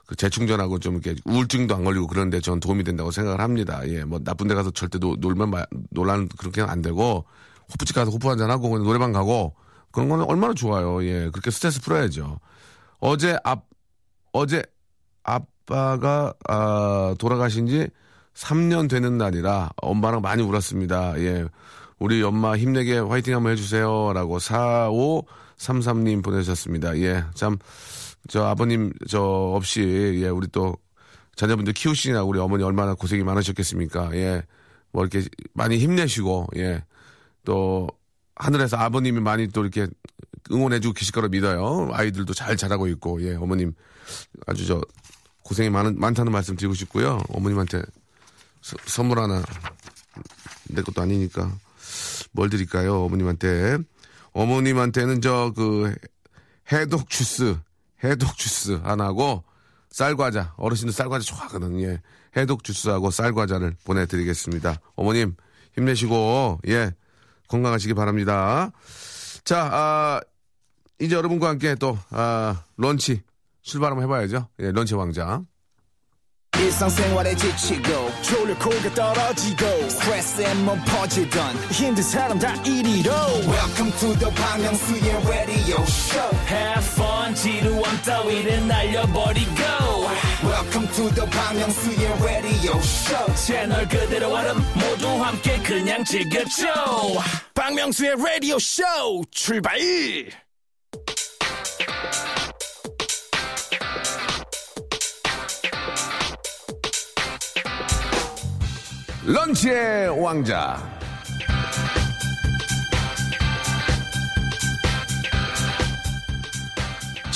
그 0.06 0.14
재충전하고 0.14 0.78
좀 0.78 0.94
이렇게 0.94 1.18
우울증도 1.24 1.74
안 1.74 1.84
걸리고 1.84 2.06
그런데 2.06 2.40
전 2.40 2.60
도움이 2.60 2.84
된다고 2.84 3.10
생각을 3.10 3.40
합니다. 3.40 3.80
예, 3.86 4.04
뭐 4.04 4.18
나쁜 4.18 4.48
데 4.48 4.54
가서 4.54 4.70
절대 4.70 4.98
노, 4.98 5.16
놀면, 5.18 5.50
마, 5.50 5.64
놀라는 5.90 6.28
그렇게는 6.28 6.68
안 6.68 6.82
되고, 6.82 7.24
호프집 7.72 7.94
가서 7.94 8.10
호프 8.10 8.28
한잔하고, 8.28 8.68
그냥 8.68 8.84
노래방 8.84 9.12
가고, 9.12 9.54
그런 9.90 10.08
거는 10.08 10.24
얼마나 10.26 10.52
좋아요. 10.54 11.02
예, 11.04 11.30
그렇게 11.30 11.50
스트레스 11.50 11.80
풀어야죠. 11.80 12.38
어제 13.00 13.38
앞, 13.44 13.64
어제 14.32 14.62
아빠가, 15.22 16.34
아, 16.46 17.14
돌아가신 17.18 17.66
지 17.66 17.88
3년 18.34 18.88
되는 18.88 19.18
날이라 19.18 19.70
엄마랑 19.76 20.20
많이 20.20 20.42
울었습니다. 20.42 21.18
예. 21.20 21.46
우리 21.98 22.22
엄마 22.22 22.56
힘내게 22.56 22.98
화이팅 22.98 23.34
한번 23.34 23.52
해주세요. 23.52 24.12
라고 24.12 24.38
4533님 24.38 26.22
보내주셨습니다. 26.22 26.96
예, 26.98 27.24
참, 27.34 27.58
저 28.28 28.44
아버님 28.44 28.92
저 29.08 29.20
없이, 29.20 30.20
예, 30.22 30.28
우리 30.28 30.46
또 30.48 30.76
자녀분들 31.36 31.72
키우시나 31.72 32.22
우리 32.22 32.38
어머니 32.38 32.62
얼마나 32.62 32.94
고생이 32.94 33.24
많으셨겠습니까. 33.24 34.14
예, 34.14 34.42
뭐 34.92 35.04
이렇게 35.04 35.26
많이 35.54 35.78
힘내시고, 35.78 36.48
예, 36.56 36.84
또 37.44 37.88
하늘에서 38.36 38.76
아버님이 38.76 39.20
많이 39.20 39.48
또 39.48 39.62
이렇게 39.62 39.86
응원해주고 40.52 40.94
계실 40.94 41.12
거라 41.12 41.28
믿어요. 41.28 41.88
아이들도 41.92 42.34
잘 42.34 42.56
자라고 42.56 42.86
있고, 42.88 43.22
예, 43.22 43.34
어머님 43.34 43.72
아주 44.46 44.66
저 44.66 44.80
고생이 45.42 45.70
많은, 45.70 45.98
많다는 45.98 46.30
말씀 46.30 46.56
드리고 46.56 46.74
싶고요. 46.74 47.20
어머님한테 47.30 47.82
서, 48.60 48.76
선물 48.84 49.18
하나 49.18 49.42
내 50.68 50.82
것도 50.82 51.00
아니니까 51.00 51.50
뭘 52.32 52.50
드릴까요? 52.50 53.04
어머님한테. 53.04 53.78
어머님한테는 54.32 55.20
저 55.22 55.52
그 55.56 55.94
해독 56.70 57.08
주스, 57.08 57.56
해독 58.04 58.36
주스 58.36 58.72
하나하고 58.82 59.44
쌀과자. 59.90 60.54
어르신들 60.56 60.92
쌀과자 60.92 61.24
좋아하거든요. 61.24 61.86
예. 61.86 62.02
해독 62.36 62.62
주스하고 62.62 63.10
쌀과자를 63.10 63.76
보내드리겠습니다. 63.84 64.80
어머님 64.96 65.34
힘내시고 65.74 66.60
예 66.68 66.92
건강하시기 67.48 67.94
바랍니다. 67.94 68.70
자, 69.44 69.68
아, 69.72 70.20
이제 71.00 71.16
여러분과 71.16 71.48
함께 71.48 71.74
또 71.74 71.98
아, 72.10 72.62
런치 72.76 73.22
출발 73.62 73.92
한번 73.92 74.04
해봐야죠. 74.04 74.48
예, 74.60 74.72
런치 74.72 74.94
왕자. 74.94 75.42
지치고, 77.36 78.10
떨어지고, 78.94 79.66
퍼지던, 80.84 81.56
welcome 83.46 83.92
to 83.92 84.14
the 84.18 84.30
Bang 84.34 84.64
radio 85.28 85.84
show 85.84 86.30
have 86.46 86.84
fun 86.84 87.07
지루함 87.34 88.02
따위를 88.04 88.66
날려버리고. 88.66 89.62
Welcome 90.42 90.88
to 90.94 91.10
the 91.14 91.26
Myung-soo's 91.30 92.22
radio 92.22 92.80
채널 93.34 93.88
그대로 93.88 94.34
얼음 94.34 94.56
모두 94.74 95.08
함께 95.22 95.58
그냥 95.58 96.04
즐겨줘. 96.04 96.66
라디오 98.38 98.58
쇼 98.58 98.82
출발! 99.30 99.78
런치의 109.24 110.22
왕자. 110.22 110.97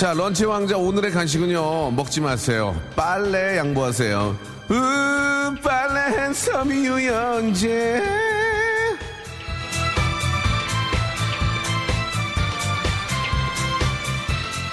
자, 0.02 0.12
런치 0.14 0.44
왕자 0.44 0.76
오늘의 0.76 1.12
간식은요. 1.12 1.92
먹지 1.92 2.20
마세요. 2.20 2.74
빨래 2.96 3.56
양보하세요. 3.58 4.36
으, 4.68 5.54
빨래 5.62 6.34
섬유유연제. 6.34 8.02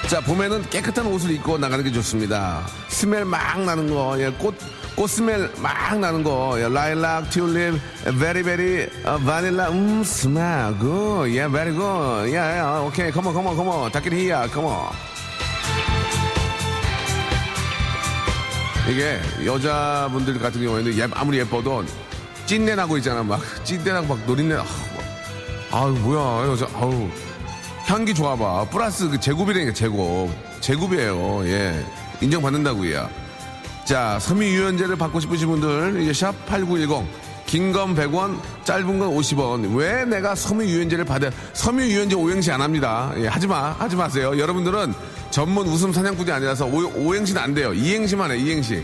자, 0.10 0.20
봄에는 0.22 0.68
깨끗한 0.72 1.06
옷을 1.06 1.30
입고 1.30 1.60
나가는 1.60 1.84
게 1.84 1.92
좋습니다. 1.92 2.66
스멜 2.88 3.24
막 3.24 3.64
나는 3.64 3.88
거, 3.88 4.20
예, 4.20 4.32
꽃, 4.32 4.56
꽃 4.96 5.12
smell 5.12 5.48
막 5.62 6.00
나는 6.00 6.24
거 6.24 6.58
라일락 6.58 7.30
튤립 7.30 7.80
berry 8.20 8.62
berry 8.62 9.04
바닐라 9.26 9.70
음 9.70 10.04
smell 10.04 10.78
good 10.78 11.30
예 11.30 11.48
베리 11.48 11.72
굿야 11.72 12.82
오케이 12.82 13.10
come 13.10 13.26
on 13.26 13.34
컴온 13.34 13.56
컴온 13.56 13.92
다키리 13.94 14.26
히야 14.26 14.48
컴온 14.48 14.90
이게 18.90 19.20
여자분들 19.46 20.40
같은 20.40 20.64
경우에는 20.64 20.98
예, 20.98 21.08
아무리 21.12 21.38
예뻐도 21.38 21.86
찐내 22.48 22.74
나고 22.74 22.98
있잖아. 22.98 23.22
막 23.22 23.40
찐내 23.64 23.92
나고 23.92 24.08
막 24.16 24.26
노린내 24.26 24.56
아, 24.56 24.66
아유 25.72 25.92
뭐야. 26.02 26.50
여자 26.50 26.68
아우. 26.74 27.08
향기 27.86 28.14
좋아봐. 28.14 28.70
플러스 28.72 29.08
그 29.08 29.20
제곱이라니까 29.20 29.74
제곱. 29.74 30.32
제곱이에요. 30.60 31.46
예. 31.48 31.86
인정받는다고요 32.22 33.10
자, 33.86 34.20
섬유 34.20 34.44
유연제를 34.44 34.98
받고 34.98 35.20
싶으신 35.20 35.48
분들, 35.48 36.02
이제 36.02 36.14
샵 36.14 36.46
8910. 36.46 37.08
긴 37.50 37.74
건 37.74 37.96
100원, 37.96 38.40
짧은 38.64 39.00
건 39.00 39.10
50원. 39.10 39.76
왜 39.76 40.06
내가 40.06 40.36
섬유유연제를 40.36 41.04
받아, 41.04 41.32
섬유유연제 41.54 42.16
오행시 42.16 42.52
안 42.52 42.62
합니다. 42.62 43.12
예, 43.18 43.26
하지 43.28 43.48
마. 43.48 43.72
하지 43.72 43.96
마세요. 43.96 44.38
여러분들은 44.38 44.94
전문 45.32 45.68
웃음 45.68 45.92
사냥꾼이 45.92 46.32
아니라서 46.32 46.68
오, 46.68 47.16
행시는 47.16 47.42
안 47.42 47.56
돼요. 47.56 47.74
이행시만 47.74 48.30
해, 48.32 48.38
이행시. 48.38 48.84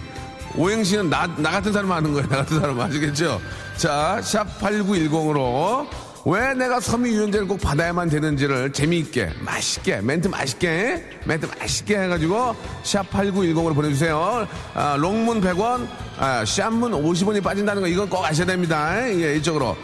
오행시는 0.55 1.11
나, 1.11 1.27
나 1.37 1.51
같은 1.51 1.71
사람 1.71 1.91
하는 1.91 2.11
거예요. 2.11 2.27
나 2.27 2.37
같은 2.37 2.59
사람 2.59 2.79
아시겠죠? 2.79 3.39
자, 3.77 4.19
샵 4.23 4.47
8910으로 4.59 5.85
왜 6.27 6.55
내가 6.55 6.79
섬유 6.79 7.07
유연제를 7.11 7.47
꼭 7.47 7.61
받아야만 7.61 8.09
되는지를 8.09 8.73
재미있게, 8.73 9.29
맛있게, 9.41 10.01
멘트 10.01 10.27
맛있게, 10.27 11.19
멘트 11.23 11.45
맛있게 11.59 11.99
해가지고 11.99 12.55
샵 12.81 13.07
8910으로 13.11 13.75
보내주세요. 13.75 14.47
아, 14.73 14.95
long문 14.97 15.39
100원, 15.41 15.87
아, 16.17 16.43
short문 16.43 16.93
50원이 16.93 17.43
빠진다는 17.43 17.83
거 17.83 17.87
이건 17.87 18.09
꼭 18.09 18.25
아셔야 18.25 18.47
됩니다. 18.47 19.07
예, 19.07 19.35
이쪽으로 19.35 19.77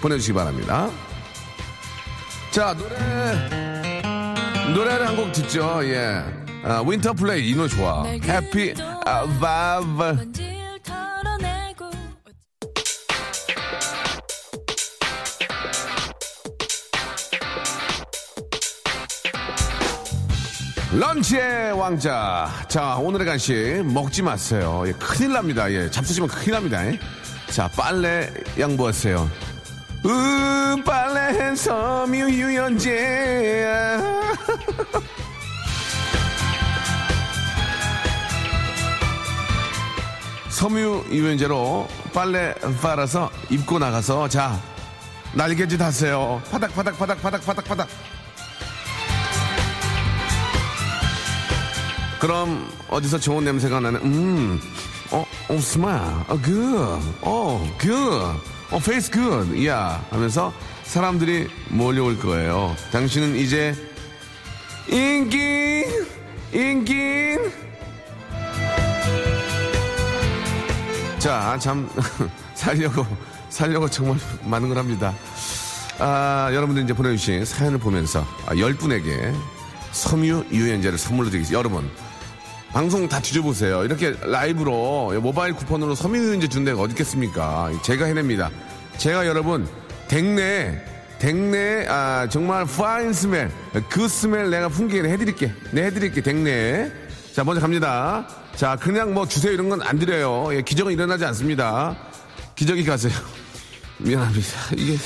보내주시기 0.00 0.32
바랍니다. 0.34 0.88
자, 2.50 2.74
노래, 2.74 2.94
노래를 4.72 5.06
한 5.08 5.16
곡 5.16 5.30
듣죠. 5.32 5.80
예. 5.84 6.24
아, 6.64 6.82
윈터 6.86 7.12
플레이 7.12 7.50
이 7.50 7.54
노래 7.54 7.68
좋아. 7.68 8.04
Happy 8.04 8.74
아, 9.04 9.26
바브. 9.38 10.59
런치의 20.92 21.72
왕자. 21.78 22.50
자, 22.66 22.96
오늘의 22.96 23.24
간식 23.24 23.84
먹지 23.84 24.22
마세요. 24.22 24.82
예, 24.86 24.92
큰일 24.92 25.32
납니다. 25.34 25.70
예, 25.70 25.88
잡수시면 25.88 26.28
큰일 26.28 26.52
납니다. 26.54 26.84
예. 26.84 26.98
자, 27.48 27.68
빨래 27.76 28.28
양보하세요. 28.58 29.30
으, 30.04 30.82
빨래 30.84 31.54
섬유 31.54 32.30
유연제. 32.30 33.98
섬유 40.50 41.04
유연제로 41.10 41.86
빨래 42.12 42.52
빨아서 42.82 43.30
입고 43.48 43.78
나가서 43.78 44.28
자 44.28 44.60
날개짓 45.34 45.80
하세요. 45.80 46.42
파닥 46.50 46.74
파닥 46.74 46.98
파닥 46.98 47.22
파닥 47.22 47.46
파닥 47.46 47.64
파닥. 47.64 47.88
그럼 52.20 52.70
어디서 52.88 53.18
좋은 53.18 53.44
냄새가 53.44 53.80
나는 53.80 54.00
음, 54.02 54.60
어, 55.10 55.24
어, 55.48 55.58
smell, 55.58 56.02
어, 56.28 56.38
good, 56.42 57.00
어, 57.22 57.76
good, 57.78 57.90
어, 58.70 58.78
face 58.78 59.10
good, 59.10 59.66
야 59.66 60.04
하면서 60.10 60.52
사람들이 60.84 61.48
몰려올 61.70 62.18
거예요. 62.18 62.76
당신은 62.92 63.36
이제 63.36 63.74
인기, 64.86 65.86
인기. 66.52 67.38
자, 71.18 71.58
참 71.58 71.88
살려고 72.54 73.06
살려고 73.48 73.88
정말 73.88 74.18
많은 74.44 74.68
걸 74.68 74.76
합니다. 74.76 75.14
아, 75.98 76.50
여러분들 76.52 76.84
이제 76.84 76.92
보내주신 76.92 77.46
사연을 77.46 77.78
보면서 77.78 78.26
아, 78.46 78.54
10분에게 78.54 79.34
섬유 79.92 80.46
유연제를 80.52 80.98
선물로 80.98 81.30
드리겠습니다. 81.30 81.58
여러분, 81.58 81.90
방송 82.72 83.08
다 83.08 83.20
뒤져보세요. 83.20 83.84
이렇게 83.84 84.14
라이브로 84.22 85.18
모바일 85.20 85.54
쿠폰으로 85.54 85.94
섬유유연제 85.94 86.48
준 86.48 86.64
데가 86.64 86.80
어디 86.80 86.92
있겠습니까? 86.92 87.70
제가 87.82 88.06
해냅니다. 88.06 88.50
제가 88.96 89.26
여러분 89.26 89.66
댁내 90.08 90.80
댁내 91.18 91.86
아 91.88 92.28
정말 92.30 92.64
파인 92.66 93.12
스멜 93.12 93.50
그 93.88 94.06
스멜 94.06 94.48
내가 94.50 94.68
풍기게 94.68 95.08
해드릴게. 95.08 95.52
네 95.72 95.84
해드릴게 95.86 96.20
댁내. 96.20 96.92
자 97.34 97.42
먼저 97.42 97.60
갑니다. 97.60 98.26
자 98.54 98.76
그냥 98.76 99.14
뭐 99.14 99.26
주세요 99.26 99.52
이런 99.52 99.68
건 99.68 99.82
안 99.82 99.98
드려요. 99.98 100.48
예, 100.54 100.62
기적은 100.62 100.92
일어나지 100.92 101.24
않습니다. 101.24 101.96
기적이 102.54 102.84
가세요. 102.84 103.12
미안합니다. 103.98 104.48
이게 104.76 104.96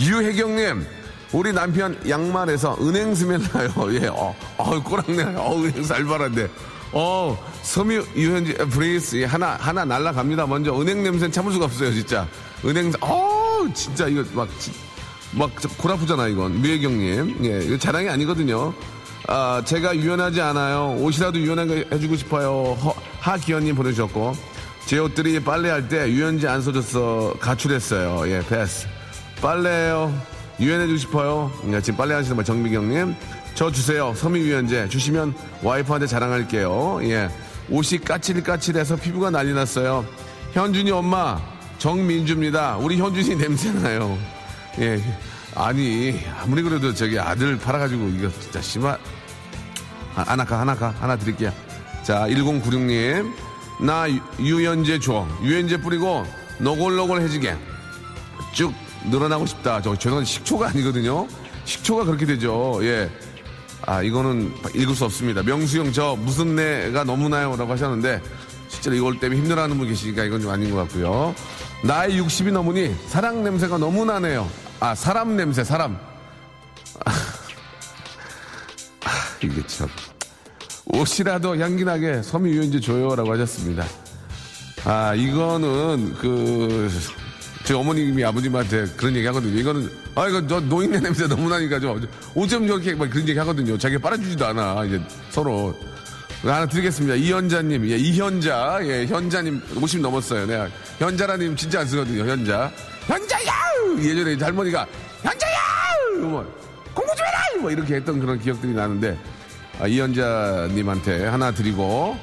유혜경님 0.00 0.84
우리 1.32 1.52
남편 1.52 1.96
양말에서 2.08 2.78
은행 2.80 3.14
스멜 3.14 3.38
나요. 3.52 3.70
예, 3.94 4.08
어, 4.08 4.34
어, 4.56 4.82
꼬랑내, 4.82 5.22
어, 5.36 5.54
은행 5.56 5.84
살벌한데. 5.84 6.48
어, 6.98 7.36
섬유 7.60 8.06
유현지 8.16 8.54
브레이스 8.70 9.24
하나 9.24 9.48
하나 9.60 9.84
날라갑니다. 9.84 10.46
먼저 10.46 10.72
은행 10.80 11.02
냄새는 11.02 11.30
참을 11.30 11.52
수가 11.52 11.66
없어요, 11.66 11.92
진짜. 11.92 12.26
은행 12.64 12.90
어, 13.02 13.66
진짜 13.74 14.08
이거 14.08 14.24
막막 14.32 15.50
고라프잖아 15.76 16.28
이건 16.28 16.62
류혜경님. 16.62 17.40
예, 17.44 17.64
이거 17.64 17.76
자랑이 17.76 18.08
아니거든요. 18.08 18.72
아, 19.28 19.60
제가 19.62 19.94
유연하지 19.94 20.40
않아요. 20.40 20.96
옷이라도 20.98 21.38
유연하게 21.38 21.84
해주고 21.92 22.16
싶어요. 22.16 22.78
허, 22.82 22.94
하기현님 23.20 23.74
보내주셨고 23.74 24.32
제 24.86 24.98
옷들이 24.98 25.40
빨래할 25.40 25.88
때 25.88 26.08
유연제 26.08 26.48
안 26.48 26.62
써줘서 26.62 27.34
가출했어요. 27.40 28.26
예, 28.30 28.40
패스. 28.48 28.86
빨래요. 29.42 30.18
유연해주고 30.58 30.96
싶어요. 30.96 31.52
예, 31.72 31.82
지금 31.82 31.98
빨래 31.98 32.14
하시는 32.14 32.34
분 32.36 32.42
정미경님. 32.42 33.14
저 33.56 33.70
주세요. 33.72 34.12
섬유유연제 34.14 34.88
주시면 34.90 35.34
와이프한테 35.62 36.06
자랑할게요. 36.06 36.98
예. 37.04 37.30
옷이 37.70 37.98
까칠까칠해서 38.04 38.96
피부가 38.96 39.30
난리 39.30 39.54
났어요. 39.54 40.04
현준이 40.52 40.90
엄마 40.90 41.40
정민주입니다. 41.78 42.76
우리 42.76 42.98
현준이 42.98 43.34
냄새나요. 43.40 44.18
예. 44.80 45.02
아니 45.54 46.20
아무리 46.38 46.62
그래도 46.62 46.92
저기 46.92 47.18
아들 47.18 47.58
팔아가지고 47.58 48.08
이거 48.08 48.30
진짜 48.40 48.60
심하. 48.60 48.98
아, 50.14 50.22
하나 50.26 50.44
가 50.44 50.60
하나 50.60 50.74
가 50.74 50.94
하나 51.00 51.16
드릴게요. 51.16 51.50
자 52.02 52.26
1096님 52.28 53.32
나 53.80 54.06
유- 54.10 54.20
유연제 54.38 54.98
줘. 55.00 55.26
유연제 55.42 55.78
뿌리고 55.80 56.26
노골노골해지게 56.58 57.56
쭉 58.52 58.74
늘어나고 59.06 59.46
싶다. 59.46 59.80
저 59.80 59.96
죄송한데 59.96 60.26
식초가 60.30 60.68
아니거든요. 60.68 61.26
식초가 61.64 62.04
그렇게 62.04 62.26
되죠. 62.26 62.78
예. 62.82 63.10
아, 63.82 64.02
이거는 64.02 64.52
읽을 64.74 64.94
수 64.94 65.04
없습니다. 65.04 65.42
명수형, 65.42 65.92
저 65.92 66.16
무슨 66.16 66.56
내가 66.56 67.04
너무나요? 67.04 67.56
라고 67.56 67.72
하셨는데, 67.72 68.20
실제로 68.68 68.96
이걸 68.96 69.20
때문에 69.20 69.40
힘들어하는 69.40 69.78
분 69.78 69.88
계시니까 69.88 70.24
이건 70.24 70.40
좀 70.40 70.50
아닌 70.50 70.70
것 70.70 70.78
같고요. 70.78 71.34
나이 71.82 72.20
60이 72.20 72.50
넘으니 72.50 72.94
사랑 73.08 73.44
냄새가 73.44 73.78
너무 73.78 74.04
나네요. 74.04 74.48
아, 74.80 74.94
사람 74.94 75.36
냄새, 75.36 75.62
사람. 75.62 75.98
아, 77.04 77.12
이게 79.42 79.64
참. 79.66 79.88
옷이라도 80.86 81.58
향기나게 81.58 82.22
섬유유연제 82.22 82.80
줘요라고 82.80 83.32
하셨습니다. 83.34 83.84
아, 84.84 85.14
이거는 85.14 86.14
그, 86.14 86.90
제 87.66 87.74
어머님이 87.74 88.24
아버님한테 88.24 88.86
그런 88.96 89.16
얘기 89.16 89.26
하거든요. 89.26 89.58
이거는, 89.58 89.90
아, 90.14 90.28
이거 90.28 90.46
저 90.46 90.60
노인네 90.60 91.00
냄새 91.00 91.26
너무 91.26 91.48
나니까 91.50 91.80
좀, 91.80 92.00
어쩜 92.36 92.68
저렇게 92.68 92.94
막 92.94 93.10
그런 93.10 93.28
얘기 93.28 93.36
하거든요. 93.40 93.76
자기가 93.76 94.00
빨아주지도 94.00 94.46
않아. 94.46 94.84
이제 94.84 95.00
서로. 95.30 95.76
하나 96.42 96.64
드리겠습니다. 96.66 97.16
이현자님, 97.16 97.90
예, 97.90 97.96
이현자, 97.96 98.78
예, 98.82 99.06
현자님 99.06 99.60
50 99.82 100.00
넘었어요. 100.00 100.46
내가 100.46 100.68
현자라님 101.00 101.56
진짜 101.56 101.80
안 101.80 101.88
쓰거든요. 101.88 102.24
현자. 102.30 102.70
현자야! 103.06 103.52
예전에 103.98 104.34
이제 104.34 104.44
할머니가 104.44 104.86
현자야! 105.22 105.56
뭐, 106.20 106.44
공부 106.94 107.16
좀 107.16 107.26
해라! 107.26 107.38
뭐 107.62 107.70
이렇게 107.72 107.96
했던 107.96 108.20
그런 108.20 108.38
기억들이 108.38 108.74
나는데, 108.74 109.18
아, 109.80 109.88
이현자님한테 109.88 111.26
하나 111.26 111.50
드리고, 111.50 112.16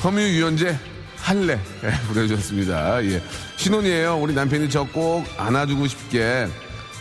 섬유유연제 0.00 0.78
할래 1.24 1.58
예, 1.84 1.90
보내주셨습니다. 2.06 3.02
예. 3.06 3.22
신혼이에요. 3.56 4.16
우리 4.18 4.34
남편이 4.34 4.68
저 4.68 4.84
꼭 4.92 5.24
안아주고 5.38 5.86
싶게 5.86 6.46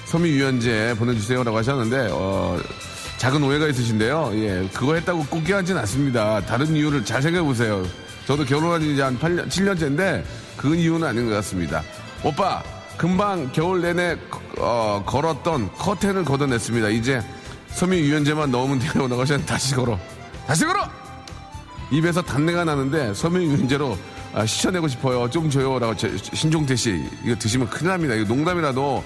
섬유유연제 0.06 0.96
보내주세요라고 0.98 1.58
하셨는데 1.58 2.08
어, 2.12 2.58
작은 3.18 3.44
오해가 3.44 3.68
있으신데요. 3.68 4.32
예, 4.36 4.70
그거 4.74 4.96
했다고 4.96 5.26
꼭 5.30 5.44
깨하진 5.44 5.78
않습니다. 5.78 6.40
다른 6.46 6.74
이유를 6.74 7.04
잘 7.04 7.22
생각해 7.22 7.46
보세요. 7.46 7.86
저도 8.26 8.46
결혼한 8.46 8.80
지 8.82 8.94
이제 8.94 9.02
한 9.02 9.20
8년, 9.20 9.50
7년째인데 9.50 10.24
그 10.56 10.74
이유는 10.76 11.06
아닌 11.06 11.28
것 11.28 11.36
같습니다. 11.36 11.84
오빠 12.24 12.64
금방 12.98 13.52
겨울 13.52 13.82
내내 13.82 14.16
어, 14.58 15.04
걸었던 15.06 15.74
커튼을 15.74 16.24
걷어냈습니다. 16.24 16.90
이제 16.90 17.22
섬유유연제만 17.72 18.52
넣으면 18.52 18.80
돼요. 18.80 18.92
하셨는데 19.04 19.46
다시 19.46 19.76
걸어. 19.76 20.00
다시 20.48 20.64
걸어! 20.66 20.88
입에서 21.92 22.22
단내가 22.22 22.64
나는데 22.64 23.14
섬유유연제로 23.14 23.98
아, 24.34 24.46
씻어내고 24.46 24.88
싶어요. 24.88 25.30
좀 25.30 25.50
줘요라고 25.50 25.96
제- 25.96 26.16
신종태 26.34 26.76
씨 26.76 27.04
이거 27.24 27.36
드시면 27.38 27.70
큰일 27.70 27.90
납니다. 27.92 28.16
이거 28.16 28.34
농담이라도 28.34 29.04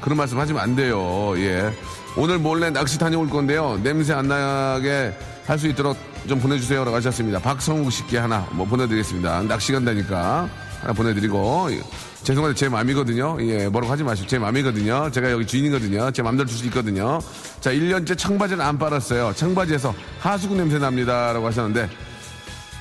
그런 0.00 0.16
말씀 0.16 0.38
하시면 0.38 0.60
안 0.62 0.74
돼요. 0.74 1.34
예. 1.36 1.70
오늘 2.16 2.38
몰래 2.38 2.70
낚시 2.70 2.98
다녀올 2.98 3.28
건데요. 3.28 3.78
냄새 3.82 4.12
안 4.14 4.28
나게 4.28 5.12
할 5.46 5.58
수 5.58 5.66
있도록 5.68 5.96
좀 6.28 6.38
보내주세요라고 6.38 6.96
하셨습니다. 6.96 7.38
박성욱 7.40 7.90
씨께 7.92 8.18
하나 8.18 8.46
뭐 8.52 8.64
보내드리겠습니다. 8.66 9.42
낚시 9.42 9.72
간다니까 9.72 10.48
하나 10.80 10.92
보내드리고 10.94 11.68
예. 11.72 11.80
죄송한데 12.22 12.54
제 12.56 12.68
맘이거든요. 12.68 13.36
예, 13.40 13.68
뭐라고 13.68 13.92
하지 13.92 14.02
마시고 14.04 14.28
제 14.28 14.38
맘이거든요. 14.38 15.10
제가 15.10 15.30
여기 15.30 15.46
주인이거든요. 15.46 16.10
제 16.12 16.22
맘대로 16.22 16.46
줄 16.48 16.58
수 16.58 16.64
있거든요. 16.66 17.18
자, 17.60 17.70
1년째 17.72 18.16
청바지를 18.16 18.62
안 18.62 18.78
빨았어요. 18.78 19.32
청바지에서 19.34 19.94
하수구 20.20 20.54
냄새 20.54 20.78
납니다라고 20.78 21.46
하셨는데 21.46 21.88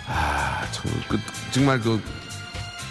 아, 0.09 0.65
참, 0.71 0.91
그, 1.07 1.17
정말 1.51 1.79
그, 1.79 2.01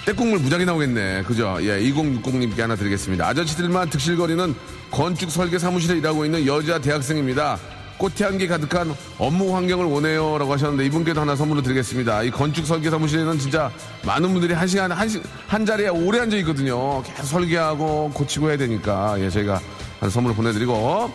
때국물 0.06 0.38
무작위 0.38 0.64
나오겠네. 0.64 1.24
그죠? 1.24 1.58
예, 1.60 1.80
2060님께 1.80 2.58
하나 2.60 2.76
드리겠습니다. 2.76 3.26
아저씨들만 3.26 3.90
득실거리는 3.90 4.54
건축 4.90 5.30
설계 5.30 5.58
사무실에 5.58 5.98
일하고 5.98 6.24
있는 6.24 6.46
여자 6.46 6.78
대학생입니다. 6.78 7.58
꽃향기 7.98 8.46
가득한 8.46 8.94
업무 9.18 9.54
환경을 9.54 9.84
원해요. 9.84 10.38
라고 10.38 10.52
하셨는데 10.52 10.86
이분께도 10.86 11.20
하나 11.20 11.34
선물로 11.34 11.62
드리겠습니다. 11.62 12.22
이 12.22 12.30
건축 12.30 12.64
설계 12.64 12.88
사무실에는 12.88 13.38
진짜 13.38 13.70
많은 14.06 14.32
분들이 14.32 14.54
한 14.54 14.68
시간, 14.68 14.92
한, 14.92 15.08
시, 15.08 15.20
한 15.48 15.66
자리에 15.66 15.88
오래 15.88 16.20
앉아 16.20 16.36
있거든요. 16.38 17.02
계속 17.02 17.24
설계하고 17.24 18.12
고치고 18.14 18.48
해야 18.50 18.56
되니까. 18.56 19.16
예, 19.18 19.28
저희가 19.28 19.60
한 20.00 20.08
선물을 20.08 20.36
보내드리고. 20.36 21.12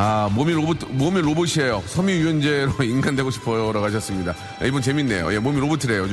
아, 0.00 0.28
몸이 0.32 0.52
로봇, 0.52 0.78
몸이 0.90 1.20
로봇이에요. 1.22 1.82
섬유 1.84 2.12
유연제로 2.12 2.72
인간 2.86 3.16
되고 3.16 3.32
싶어요. 3.32 3.72
라고 3.72 3.84
하셨습니다. 3.86 4.32
아, 4.60 4.64
이분 4.64 4.80
재밌네요. 4.80 5.32
예, 5.34 5.40
몸이 5.40 5.58
로봇이래요. 5.58 6.06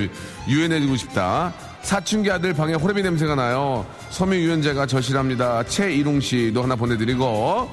유연해지고 0.47 0.95
싶다. 0.95 1.53
사춘기 1.83 2.31
아들 2.31 2.51
방에 2.55 2.73
호레비 2.73 3.03
냄새가 3.03 3.35
나요. 3.35 3.85
섬유 4.09 4.37
유연제가 4.37 4.87
절실합니다. 4.87 5.65
최이룽 5.65 6.19
씨도 6.19 6.63
하나 6.63 6.75
보내드리고. 6.75 7.69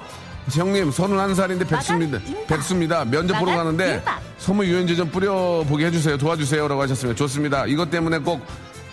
형님, 0.51 0.91
31살인데 0.91 1.67
백수입니다. 1.67 2.19
백수입니다. 2.47 3.05
면접 3.07 3.39
보러 3.39 3.57
가는데 3.57 4.03
섬유 4.37 4.67
유연제 4.67 4.97
좀 4.97 5.09
뿌려보게 5.09 5.87
해주세요. 5.87 6.19
도와주세요. 6.19 6.69
라고 6.69 6.83
하셨습니다. 6.83 7.17
좋습니다. 7.17 7.65
이것 7.67 7.91
때문에 7.91 8.19
꼭 8.19 8.45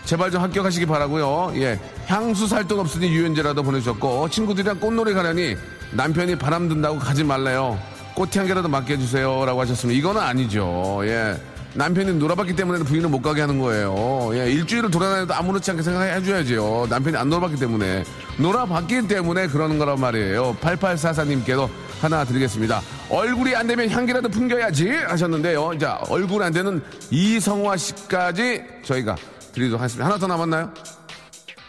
제발 0.05 0.31
좀 0.31 0.41
합격하시기 0.41 0.85
바라고요. 0.85 1.51
예, 1.55 1.77
향수 2.07 2.47
살 2.47 2.65
돈 2.65 2.79
없으니 2.79 3.09
유연제라도 3.09 3.61
보내주셨고 3.63 4.29
친구들이랑 4.29 4.79
꽃놀이 4.79 5.13
가려니 5.13 5.57
남편이 5.91 6.37
바람 6.37 6.69
든다고 6.69 6.99
가지 6.99 7.23
말래요. 7.23 7.79
꽃향기라도 8.15 8.67
맡게 8.67 8.93
해주세요 8.93 9.45
라고 9.45 9.61
하셨습니다. 9.61 9.97
이거는 9.97 10.21
아니죠. 10.21 11.01
예. 11.03 11.35
남편이 11.75 12.13
놀아봤기 12.13 12.55
때문에 12.55 12.83
부인을 12.83 13.09
못 13.09 13.21
가게 13.21 13.41
하는 13.41 13.59
거예요. 13.59 14.31
예, 14.33 14.51
일주일을 14.51 14.89
돌아다녀도 14.89 15.33
아무렇지 15.35 15.69
않게 15.69 15.83
생각해줘야죠. 15.83 16.87
남편이 16.89 17.15
안 17.15 17.29
놀아봤기 17.29 17.57
때문에. 17.57 18.03
놀아봤기 18.39 19.07
때문에 19.07 19.47
그러는 19.47 19.77
거란 19.77 19.99
말이에요. 19.99 20.57
8844님께도 20.61 21.69
하나 22.01 22.23
드리겠습니다. 22.23 22.81
얼굴이 23.09 23.55
안 23.55 23.67
되면 23.67 23.87
향기라도 23.89 24.29
풍겨야지 24.29 24.89
하셨는데요. 24.89 25.77
자, 25.77 25.99
얼굴 26.09 26.41
안 26.41 26.51
되는 26.51 26.81
이성화 27.11 27.77
씨까지 27.77 28.63
저희가 28.83 29.15
드리도록 29.53 29.79
하겠습니다. 29.79 30.05
하나 30.05 30.17
더 30.17 30.25
남았나요? 30.25 30.73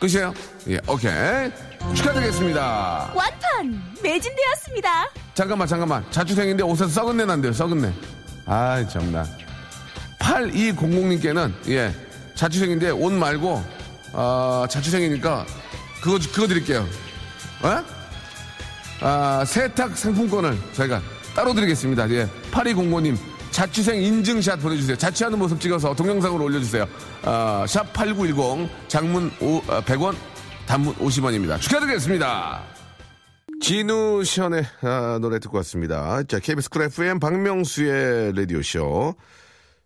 끝이에요? 0.00 0.34
예, 0.68 0.78
오케이. 0.88 1.52
축하드리겠습니다. 1.94 3.12
완판! 3.14 3.82
매진되었습니다. 4.02 5.10
잠깐만, 5.34 5.68
잠깐만. 5.68 6.04
자취생인데 6.10 6.62
옷에서 6.62 6.88
썩은 6.88 7.18
내 7.18 7.24
난대요, 7.26 7.52
썩은 7.52 7.82
내. 7.82 7.92
아, 8.46 8.86
정말. 8.88 9.26
8200님께는, 10.18 11.52
예, 11.68 11.94
자취생인데 12.34 12.90
옷 12.90 13.12
말고, 13.12 13.62
어, 14.12 14.64
자취생이니까, 14.68 15.46
그거, 16.02 16.18
그거 16.32 16.46
드릴게요. 16.46 16.86
어? 17.62 17.84
아, 19.02 19.44
세탁 19.46 19.96
상품권을 19.96 20.58
저희가 20.72 21.00
따로 21.34 21.54
드리겠습니다. 21.54 22.10
예. 22.10 22.26
8205님, 22.50 23.16
자취생 23.50 24.02
인증샷 24.02 24.60
보내주세요. 24.60 24.96
자취하는 24.96 25.38
모습 25.38 25.60
찍어서 25.60 25.94
동영상으로 25.94 26.44
올려주세요. 26.44 26.86
어, 27.24 27.64
샵8910 27.66 28.68
장문 28.88 29.30
5, 29.40 29.60
100원 29.62 30.14
단문 30.66 30.94
50원입니다. 30.96 31.60
축하드리겠습니다. 31.60 32.62
진우 33.60 34.24
시연의 34.24 34.64
아, 34.82 35.18
노래 35.20 35.38
듣고 35.38 35.58
왔습니다. 35.58 36.22
자, 36.22 36.38
KBS 36.38 36.70
Cool 36.70 36.82
FM 36.82 37.18
박명수의 37.18 38.32
라디오쇼. 38.34 39.14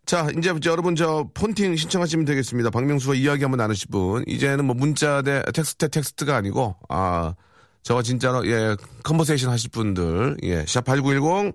자, 0.07 0.29
이제 0.37 0.53
여러분 0.67 0.95
저 0.95 1.29
폰팅 1.33 1.75
신청하시면 1.77 2.27
되겠습니다. 2.27 2.71
박명수와 2.71 3.15
이야기 3.15 3.43
한번 3.43 3.59
나누실 3.59 3.89
분. 3.91 4.23
이제는 4.27 4.67
뭐 4.67 4.77
문자 4.77 5.23
대 5.23 5.43
텍스트 5.53 5.79
대 5.79 5.89
텍스트가 5.89 6.37
아니고, 6.37 6.77
아, 6.91 7.35
저와 7.83 8.03
진짜로, 8.03 8.47
예, 8.47 8.77
conversation 9.03 9.51
하실 9.51 9.71
분들, 9.71 10.37
예, 10.43 10.65
샵8910 10.65 11.55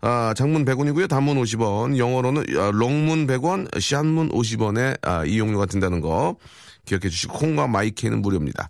아, 0.00 0.34
장문 0.36 0.64
100원이고요. 0.64 1.08
단문 1.08 1.40
50원. 1.42 1.98
영어로는 1.98 2.44
아, 2.58 2.70
long문 2.72 3.26
100원, 3.26 3.80
short문 3.80 4.30
50원에 4.30 4.98
아, 5.02 5.24
이용료가 5.24 5.66
든다는 5.66 6.00
거 6.00 6.36
기억해 6.84 7.08
주시고 7.08 7.38
콩과 7.38 7.66
마이케이는 7.66 8.22
무료입니다. 8.22 8.68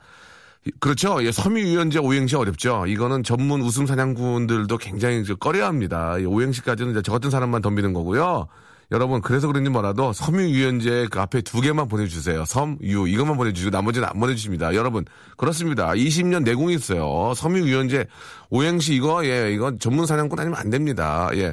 그렇죠. 0.80 1.22
예, 1.24 1.30
섬유유연제 1.30 2.00
오행시 2.00 2.34
어렵죠. 2.34 2.86
이거는 2.86 3.22
전문 3.22 3.60
웃음 3.60 3.86
사냥꾼들도 3.86 4.78
굉장히 4.78 5.22
꺼려합니다. 5.38 6.16
오행시까지는 6.26 7.02
저 7.04 7.12
같은 7.12 7.30
사람만 7.30 7.62
덤비는 7.62 7.92
거고요. 7.92 8.48
여러분 8.92 9.20
그래서 9.20 9.46
그런지 9.46 9.70
뭐라도 9.70 10.12
섬유유연제 10.12 11.08
그 11.10 11.20
앞에 11.20 11.40
두 11.42 11.60
개만 11.60 11.88
보내주세요. 11.88 12.44
섬유 12.44 13.08
이것만 13.08 13.36
보내주시고 13.36 13.70
나머지는 13.70 14.08
안 14.08 14.20
보내주십니다. 14.20 14.74
여러분 14.74 15.04
그렇습니다. 15.36 15.90
20년 15.90 16.44
내공이 16.44 16.74
있어요. 16.74 17.34
섬유유연제 17.34 18.06
오행시 18.50 18.94
이거 18.94 19.26
예 19.26 19.52
이건 19.52 19.78
전문 19.78 20.06
사냥꾼 20.06 20.38
아니면 20.38 20.58
안 20.58 20.70
됩니다. 20.70 21.30
예. 21.34 21.52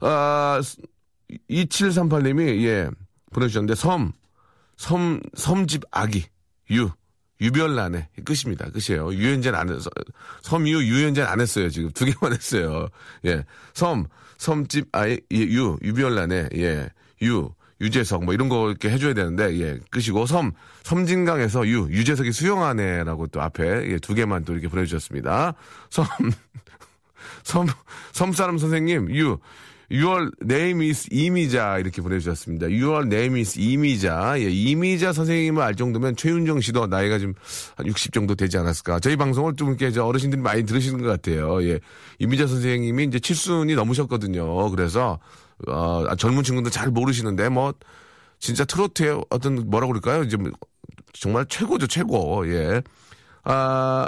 아 0.00 0.60
2738님이 1.50 2.64
예 2.64 2.88
보내주셨는데 3.32 3.74
섬 3.74 4.12
섬 4.78 5.20
섬집 5.34 5.82
아기 5.90 6.24
유 6.70 6.90
유별난에 7.40 8.08
끝입니다. 8.24 8.70
끝이에요. 8.70 9.12
유연제는 9.12 9.58
안 9.58 9.80
섬유 10.42 10.82
유연제는 10.82 11.28
안 11.28 11.40
했어요. 11.40 11.68
지금 11.68 11.90
두 11.90 12.04
개만 12.04 12.32
했어요. 12.32 12.88
예. 13.26 13.44
섬 13.74 14.06
섬집 14.38 14.88
아이 14.92 15.20
예, 15.32 15.36
유 15.38 15.76
유별난에 15.82 16.48
예. 16.56 16.88
유 17.22 17.50
유재석 17.80 18.24
뭐 18.24 18.34
이런 18.34 18.48
거 18.48 18.68
이렇게 18.70 18.90
해줘야 18.90 19.14
되는데 19.14 19.58
예 19.60 19.78
끝이고 19.90 20.26
섬 20.26 20.52
섬진강에서 20.84 21.68
유 21.68 21.88
유재석이 21.90 22.32
수영하네라고 22.32 23.26
또 23.28 23.42
앞에 23.42 23.90
예, 23.90 23.98
두 23.98 24.14
개만 24.14 24.44
또 24.44 24.52
이렇게 24.52 24.68
보내주셨습니다. 24.68 25.54
섬 25.90 26.06
섬 27.44 27.66
섬사람 28.12 28.58
선생님 28.58 29.14
유 29.14 29.38
Your 29.90 30.30
name 30.42 30.86
is 30.86 31.08
이미자 31.10 31.78
이렇게 31.78 32.02
보내주셨습니다. 32.02 32.66
Your 32.66 33.06
name 33.06 33.40
is 33.40 33.58
이미자. 33.58 34.34
예, 34.38 34.50
이미자 34.50 35.12
선생님을 35.12 35.62
알 35.62 35.74
정도면 35.74 36.16
최윤정 36.16 36.60
씨도 36.60 36.86
나이가 36.88 37.18
좀 37.18 37.34
한 37.76 37.86
60 37.86 38.12
정도 38.12 38.34
되지 38.34 38.58
않았을까. 38.58 39.00
저희 39.00 39.16
방송을 39.16 39.54
좀 39.56 39.68
이렇게 39.68 39.90
저 39.90 40.04
어르신들이 40.04 40.40
많이 40.42 40.64
들으시는 40.64 41.02
것 41.02 41.08
같아요. 41.08 41.62
예, 41.62 41.80
이미자 42.18 42.46
선생님이 42.46 43.04
이제 43.04 43.18
칠순이 43.18 43.74
넘으셨거든요. 43.74 44.70
그래서 44.70 45.18
어, 45.66 46.04
젊은 46.16 46.42
친구들 46.42 46.70
잘 46.70 46.90
모르시는데 46.90 47.48
뭐 47.48 47.72
진짜 48.38 48.64
트로트의 48.64 49.22
어떤 49.30 49.68
뭐라고 49.70 49.92
그럴까요? 49.92 50.22
이제 50.24 50.36
뭐 50.36 50.50
정말 51.12 51.46
최고죠, 51.46 51.86
최고. 51.86 52.44
예. 52.52 52.82
아, 53.44 54.06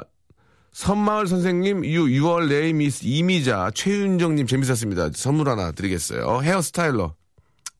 선마을 0.72 1.26
선생님, 1.26 1.84
유, 1.84 2.04
6월 2.04 2.48
네이미스 2.48 3.04
이미자, 3.04 3.72
최윤정님 3.74 4.46
재밌었습니다. 4.46 5.10
선물 5.14 5.48
하나 5.48 5.72
드리겠어요. 5.72 6.40
헤어스타일러. 6.42 7.14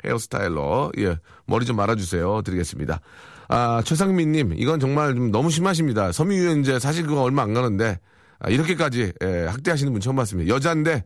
헤어스타일러. 0.05 0.93
예. 0.99 1.19
머리 1.47 1.67
좀 1.67 1.77
말아주세요. 1.77 2.43
드리겠습니다. 2.43 3.01
아, 3.49 3.83
최상민님, 3.85 4.55
이건 4.57 4.81
정말 4.81 5.15
좀 5.15 5.31
너무 5.31 5.51
심하십니다. 5.51 6.13
섬유유연제 6.13 6.79
사실 6.79 7.07
그거 7.07 7.23
얼마 7.23 7.43
안 7.43 7.55
가는데, 7.55 7.99
아, 8.39 8.49
이렇게까지, 8.49 9.13
예, 9.23 9.47
학대하시는 9.47 9.93
분 9.93 10.01
처음 10.01 10.17
봤습니다. 10.17 10.53
여자인데, 10.53 11.05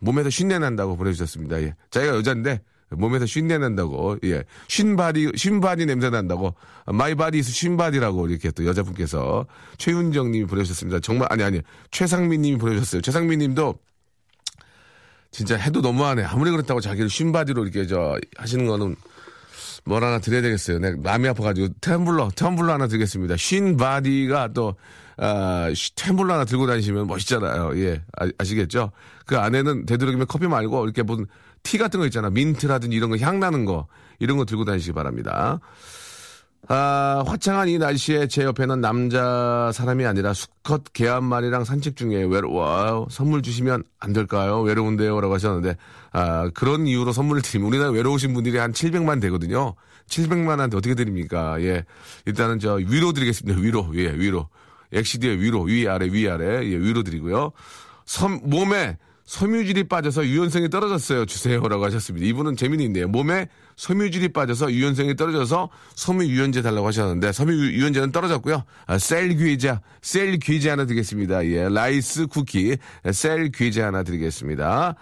몸에서 0.00 0.30
쉰내 0.30 0.58
난다고 0.58 0.96
보내주셨습니다. 0.96 1.62
예. 1.62 1.74
자기가 1.90 2.16
여자인데, 2.16 2.62
몸에서 2.96 3.26
쉰내 3.26 3.58
난다고, 3.58 4.16
예. 4.24 4.44
쉰body, 4.68 5.32
쉰body 5.36 5.86
냄새 5.86 6.10
난다고, 6.10 6.54
my 6.86 7.14
body's 7.14 7.52
쉰body라고 7.52 8.28
이렇게 8.28 8.50
또 8.50 8.66
여자분께서 8.66 9.46
최윤정 9.78 10.30
님이 10.30 10.46
보내주셨습니다. 10.46 11.00
정말, 11.00 11.28
아니, 11.30 11.42
아니, 11.42 11.60
최상민 11.90 12.42
님이 12.42 12.58
보내주셨어요. 12.58 13.02
최상민 13.02 13.38
님도 13.40 13.78
진짜 15.30 15.56
해도 15.56 15.80
너무하네. 15.80 16.24
아무리 16.24 16.50
그렇다고 16.50 16.80
자기를 16.80 17.08
쉰body로 17.08 17.62
이렇게 17.64 17.86
저 17.86 18.16
하시는 18.36 18.66
거는 18.66 18.96
뭘 19.84 20.04
하나 20.04 20.18
드려야 20.18 20.42
되겠어요. 20.42 20.78
내가 20.78 20.96
마음이 21.02 21.26
아파가지고 21.28 21.68
텀블러, 21.80 22.30
텀블러 22.36 22.72
하나 22.72 22.86
드리겠습니다. 22.86 23.36
쉰body가 23.36 24.52
또, 24.52 24.76
아, 25.16 25.68
템블러 25.96 26.34
하나 26.34 26.44
들고 26.44 26.66
다니시면 26.66 27.06
멋있잖아요. 27.06 27.72
예. 27.80 28.02
아, 28.16 28.44
시겠죠그 28.44 29.38
안에는 29.38 29.86
되도록이면 29.86 30.26
커피 30.28 30.46
말고 30.46 30.84
이렇게 30.84 31.02
무슨 31.02 31.26
티 31.62 31.78
같은 31.78 32.00
거 32.00 32.06
있잖아. 32.06 32.30
민트라든지 32.30 32.96
이런 32.96 33.10
거 33.10 33.16
향 33.20 33.40
나는 33.40 33.64
거 33.64 33.86
이런 34.18 34.36
거 34.36 34.44
들고 34.44 34.64
다니시기 34.64 34.92
바랍니다. 34.92 35.60
아, 36.68 37.24
화창한 37.26 37.68
이 37.68 37.78
날씨에 37.78 38.28
제 38.28 38.44
옆에는 38.44 38.80
남자 38.80 39.72
사람이 39.74 40.06
아니라 40.06 40.32
수컷 40.32 40.92
개 40.92 41.08
한 41.08 41.24
마리랑 41.24 41.64
산책 41.64 41.96
중에 41.96 42.22
외로워 42.22 43.08
선물 43.10 43.42
주시면 43.42 43.82
안 43.98 44.12
될까요? 44.12 44.60
외로운데요? 44.60 45.20
라고 45.20 45.34
하셨는데, 45.34 45.76
아, 46.12 46.48
그런 46.54 46.86
이유로 46.86 47.10
선물을 47.12 47.42
드리면 47.42 47.66
우리나라 47.68 47.90
외로우신 47.90 48.32
분들이 48.32 48.58
한 48.58 48.72
700만 48.72 49.20
되거든요. 49.22 49.74
700만한테 50.08 50.76
어떻게 50.76 50.94
드립니까? 50.94 51.60
예. 51.62 51.84
일단은 52.26 52.60
저 52.60 52.74
위로 52.74 53.12
드리겠습니다. 53.12 53.58
위로. 53.60 53.90
예, 53.94 54.12
위로. 54.12 54.48
EXID의 54.92 55.40
위로. 55.40 55.62
위, 55.62 55.88
아래, 55.88 56.06
위, 56.06 56.28
아래. 56.28 56.44
예, 56.64 56.76
위로 56.76 57.02
드리고요. 57.02 57.50
섬, 58.06 58.38
몸에 58.44 58.98
섬유질이 59.24 59.84
빠져서 59.84 60.26
유연성이 60.26 60.68
떨어졌어요. 60.68 61.26
주세요라고 61.26 61.84
하셨습니다. 61.86 62.26
이분은 62.26 62.56
재미는 62.56 62.84
있네요. 62.86 63.08
몸에 63.08 63.48
섬유질이 63.76 64.32
빠져서 64.32 64.72
유연성이 64.72 65.16
떨어져서 65.16 65.70
섬유 65.94 66.26
유연제 66.26 66.62
달라고 66.62 66.86
하셨는데 66.88 67.32
섬유 67.32 67.52
유연제는 67.52 68.12
떨어졌고요. 68.12 68.64
아, 68.86 68.98
쌀과자, 68.98 69.80
쌀과자 70.02 70.72
하나 70.72 70.84
드리겠습니다. 70.84 71.46
예, 71.46 71.68
rice 71.68 72.26
cookie, 72.26 72.76
쌀과자 73.12 73.86
하나 73.86 74.02
드리겠습니다. 74.02 74.96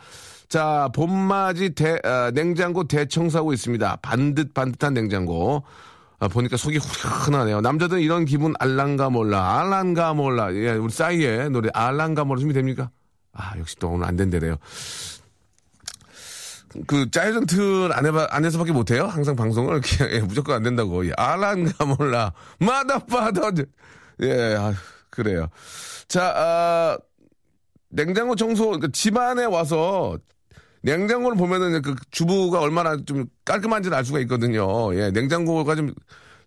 자, 0.48 0.88
봄맞이 0.94 1.74
대, 1.74 1.98
아, 2.04 2.30
냉장고 2.34 2.86
대청소하고 2.86 3.52
있습니다. 3.52 3.96
반듯 4.02 4.52
반듯한 4.52 4.94
냉장고. 4.94 5.64
아, 6.18 6.28
보니까 6.28 6.58
속이 6.58 6.76
후련하네요. 6.76 7.62
남자들은 7.62 8.02
이런 8.02 8.26
기분 8.26 8.52
알랑가 8.58 9.08
몰라, 9.08 9.58
알랑가 9.58 10.12
몰라. 10.12 10.54
예, 10.54 10.72
우리 10.72 10.92
싸이의 10.92 11.50
노래 11.50 11.70
알랑가 11.72 12.24
몰라 12.24 12.40
준비됩니까? 12.40 12.90
아, 13.32 13.54
역시 13.58 13.76
또 13.78 13.90
오늘 13.90 14.06
안 14.06 14.16
된대래요. 14.16 14.56
그, 16.86 17.10
짜여진 17.10 17.46
틀 17.46 17.90
안에, 17.92 18.10
안에서밖에 18.30 18.72
못해요? 18.72 19.06
항상 19.06 19.34
방송을. 19.34 19.74
이렇게, 19.74 20.14
예, 20.16 20.20
무조건 20.20 20.56
안 20.56 20.62
된다고. 20.62 21.04
예, 21.06 21.12
알란가 21.16 21.84
몰라. 21.84 22.32
마다파더. 22.58 23.52
예, 24.22 24.56
아, 24.56 24.74
그래요. 25.10 25.48
자, 26.06 26.32
아, 26.36 26.98
냉장고 27.88 28.36
청소, 28.36 28.66
그러니까 28.66 28.88
집안에 28.92 29.44
와서 29.44 30.18
냉장고를 30.82 31.36
보면은 31.36 31.82
그 31.82 31.94
주부가 32.10 32.60
얼마나 32.60 32.96
좀 33.04 33.26
깔끔한지를 33.44 33.96
알 33.96 34.04
수가 34.04 34.20
있거든요. 34.20 34.94
예, 34.94 35.10
냉장고가 35.10 35.74
좀, 35.74 35.92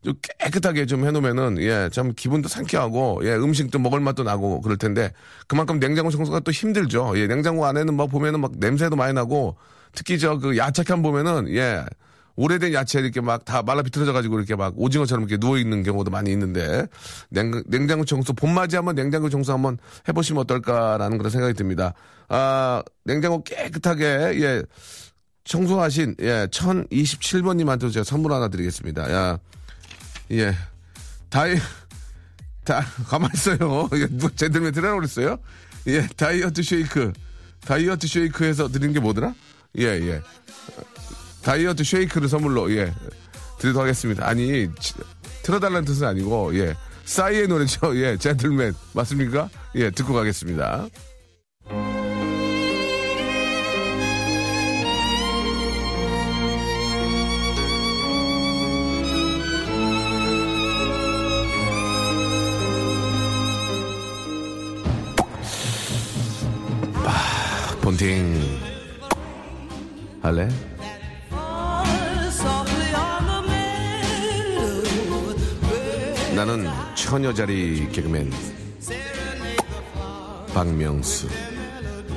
좀 0.04 0.14
깨끗하게 0.40 0.86
좀 0.86 1.06
해놓으면은, 1.06 1.58
예, 1.62 1.90
참 1.92 2.14
기분도 2.16 2.50
상쾌하고, 2.50 3.22
예, 3.24 3.34
음식도 3.36 3.80
먹을 3.80 4.00
맛도 4.00 4.24
나고 4.24 4.62
그럴 4.62 4.78
텐데, 4.78 5.12
그만큼 5.48 5.80
냉장고 5.80 6.12
청소가 6.12 6.42
또 6.42 6.52
힘들죠. 6.52 7.14
예, 7.16 7.28
냉장고 7.28 7.66
안에는 7.66 7.96
막 7.96 8.08
보면은 8.10 8.42
막 8.42 8.52
냄새도 8.58 8.96
많이 8.96 9.14
나고, 9.14 9.56
특히 9.94 10.20
저 10.20 10.38
그 10.38 10.58
야채칸 10.58 11.02
보면은, 11.02 11.48
예, 11.56 11.84
오래된 12.36 12.74
야채 12.74 13.00
이렇게 13.00 13.22
막 13.22 13.46
다 13.46 13.62
말라 13.62 13.84
비틀어져가지고 13.84 14.40
이렇게 14.40 14.56
막 14.56 14.74
오징어처럼 14.76 15.28
이렇게 15.28 15.38
누워있는 15.40 15.84
경우도 15.84 16.12
많이 16.12 16.32
있는데, 16.32 16.88
냉, 17.30 17.64
냉장고 17.68 18.04
청소, 18.04 18.34
봄맞이 18.34 18.76
한번 18.76 18.96
냉장고 18.96 19.30
청소 19.30 19.54
한번 19.54 19.78
해보시면 20.08 20.42
어떨까라는 20.42 21.18
그런 21.18 21.30
생각이 21.30 21.54
듭니다. 21.54 21.94
아, 22.28 22.82
냉장고 23.06 23.44
깨끗하게, 23.44 24.06
예, 24.42 24.64
청소하신, 25.46 26.16
예, 26.22 26.48
1027번님한테 26.48 27.92
제가 27.92 28.04
선물 28.04 28.34
하나 28.34 28.48
드리겠습니다. 28.48 29.12
야, 29.14 29.38
예. 30.34 30.56
다이, 31.30 31.58
다, 32.64 32.86
가만히 33.08 33.34
있어요. 33.36 33.58
누가 34.12 34.34
제대로 34.36 34.72
들으라고 34.72 34.98
그랬어요? 35.00 35.38
예, 35.88 36.08
다이어트 36.16 36.62
쉐이크. 36.64 37.14
다이어트 37.62 38.08
쉐이크에서 38.08 38.68
드린 38.70 38.94
게 38.94 39.00
뭐더라? 39.00 39.34
예, 39.80 39.86
예. 39.86 40.22
다이어트 41.42 41.84
쉐이크를 41.84 42.30
선물로, 42.30 42.72
예. 42.76 42.94
드리도록 43.60 43.84
하겠습니다. 43.84 44.28
아니, 44.28 44.70
틀어달라는 45.44 45.86
뜻은 45.86 46.08
아니고, 46.08 46.56
예. 46.58 46.76
싸이의 47.06 47.48
노래죠. 47.48 47.98
예, 47.98 48.18
젠틀맨. 48.18 48.74
맞습니까? 48.94 49.50
예, 49.76 49.92
듣고 49.92 50.14
가겠습니다. 50.14 50.88
본팅 67.94 68.42
할래? 70.24 70.50
나는 76.36 76.68
처녀자리 76.96 77.88
개그맨 77.92 78.32
박명수. 80.56 81.28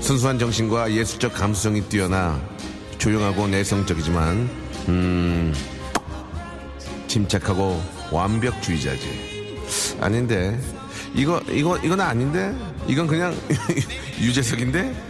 순수한 0.00 0.38
정신과 0.38 0.92
예술적 0.92 1.34
감수성이 1.34 1.82
뛰어나 1.82 2.40
조용하고 2.96 3.46
내성적이지만 3.46 4.48
음 4.88 5.54
침착하고 7.06 7.82
완벽주의자지. 8.10 9.58
아닌데. 10.00 10.58
이거 11.14 11.40
이거 11.50 11.76
이건 11.78 12.00
아닌데? 12.00 12.54
이건 12.88 13.06
그냥 13.06 13.36
유재석인데 14.20 15.05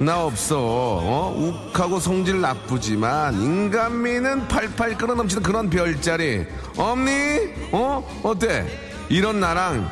나 0.00 0.24
없어. 0.24 0.56
어? 0.60 1.34
욱하고 1.36 1.98
성질 1.98 2.40
나쁘지만 2.40 3.34
인간미는 3.34 4.46
팔팔 4.46 4.96
끌어넘치는 4.96 5.42
그런 5.42 5.68
별자리 5.68 6.46
없니? 6.76 7.72
어? 7.72 8.20
어때? 8.22 8.64
이런 9.08 9.40
나랑 9.40 9.90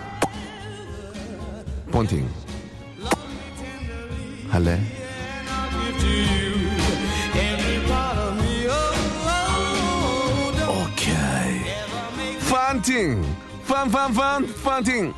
본팅 1.90 2.28
할래? 4.48 4.80
오케이. 10.68 12.48
판팅. 12.48 13.36
판판판 13.66 14.54
판팅. 14.62 15.12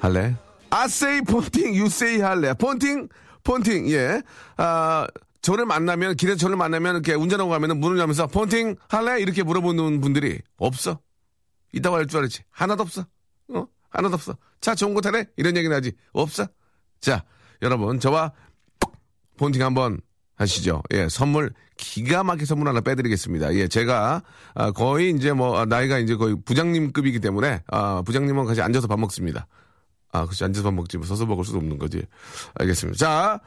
할래? 0.00 0.34
아세이 0.74 1.20
폰팅, 1.22 1.74
유세이 1.76 2.20
할래. 2.20 2.52
폰팅, 2.54 3.08
폰팅, 3.44 3.88
예. 3.90 4.20
아, 4.56 5.06
저를 5.40 5.66
만나면, 5.66 6.16
길에서 6.16 6.36
저를 6.36 6.56
만나면 6.56 6.94
이렇게 6.96 7.14
운전하고 7.14 7.48
가면은 7.50 7.78
문을 7.78 7.96
열면서 7.98 8.26
폰팅 8.26 8.74
할래? 8.88 9.20
이렇게 9.20 9.42
물어보는 9.44 10.00
분들이 10.00 10.40
없어. 10.56 10.98
이따가 11.72 11.98
할 11.98 12.06
줄 12.08 12.18
알았지. 12.18 12.42
하나도 12.50 12.82
없어. 12.82 13.06
어? 13.50 13.66
하나도 13.90 14.14
없어. 14.14 14.36
차 14.60 14.74
좋은 14.74 14.94
거 14.94 15.00
타래? 15.00 15.26
이런 15.36 15.56
얘기는 15.56 15.74
하지. 15.74 15.92
없어. 16.12 16.46
자, 17.00 17.22
여러분, 17.62 18.00
저와 18.00 18.32
폰팅 19.36 19.62
한번 19.62 20.00
하시죠. 20.36 20.82
예, 20.92 21.08
선물 21.08 21.52
기가 21.76 22.24
막히게 22.24 22.46
선물 22.46 22.66
하나 22.68 22.80
빼드리겠습니다. 22.80 23.54
예, 23.54 23.68
제가 23.68 24.22
아, 24.54 24.70
거의 24.72 25.10
이제 25.10 25.32
뭐 25.32 25.56
아, 25.56 25.64
나이가 25.66 25.98
이제 25.98 26.16
거의 26.16 26.34
부장님급이기 26.44 27.20
때문에 27.20 27.62
아, 27.68 28.02
부장님은 28.04 28.44
같이 28.46 28.60
앉아서 28.60 28.88
밥 28.88 28.98
먹습니다. 28.98 29.46
아, 30.14 30.26
그치, 30.26 30.44
앉아서 30.44 30.62
밥 30.62 30.74
먹지. 30.74 30.96
뭐 30.96 31.06
서서 31.06 31.26
먹을 31.26 31.44
수도 31.44 31.58
없는 31.58 31.76
거지. 31.76 32.00
알겠습니다. 32.54 32.96
자, 32.96 33.40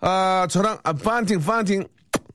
아, 0.00 0.46
저랑, 0.50 0.78
아, 0.82 0.92
판팅, 0.92 1.40
판팅, 1.40 1.86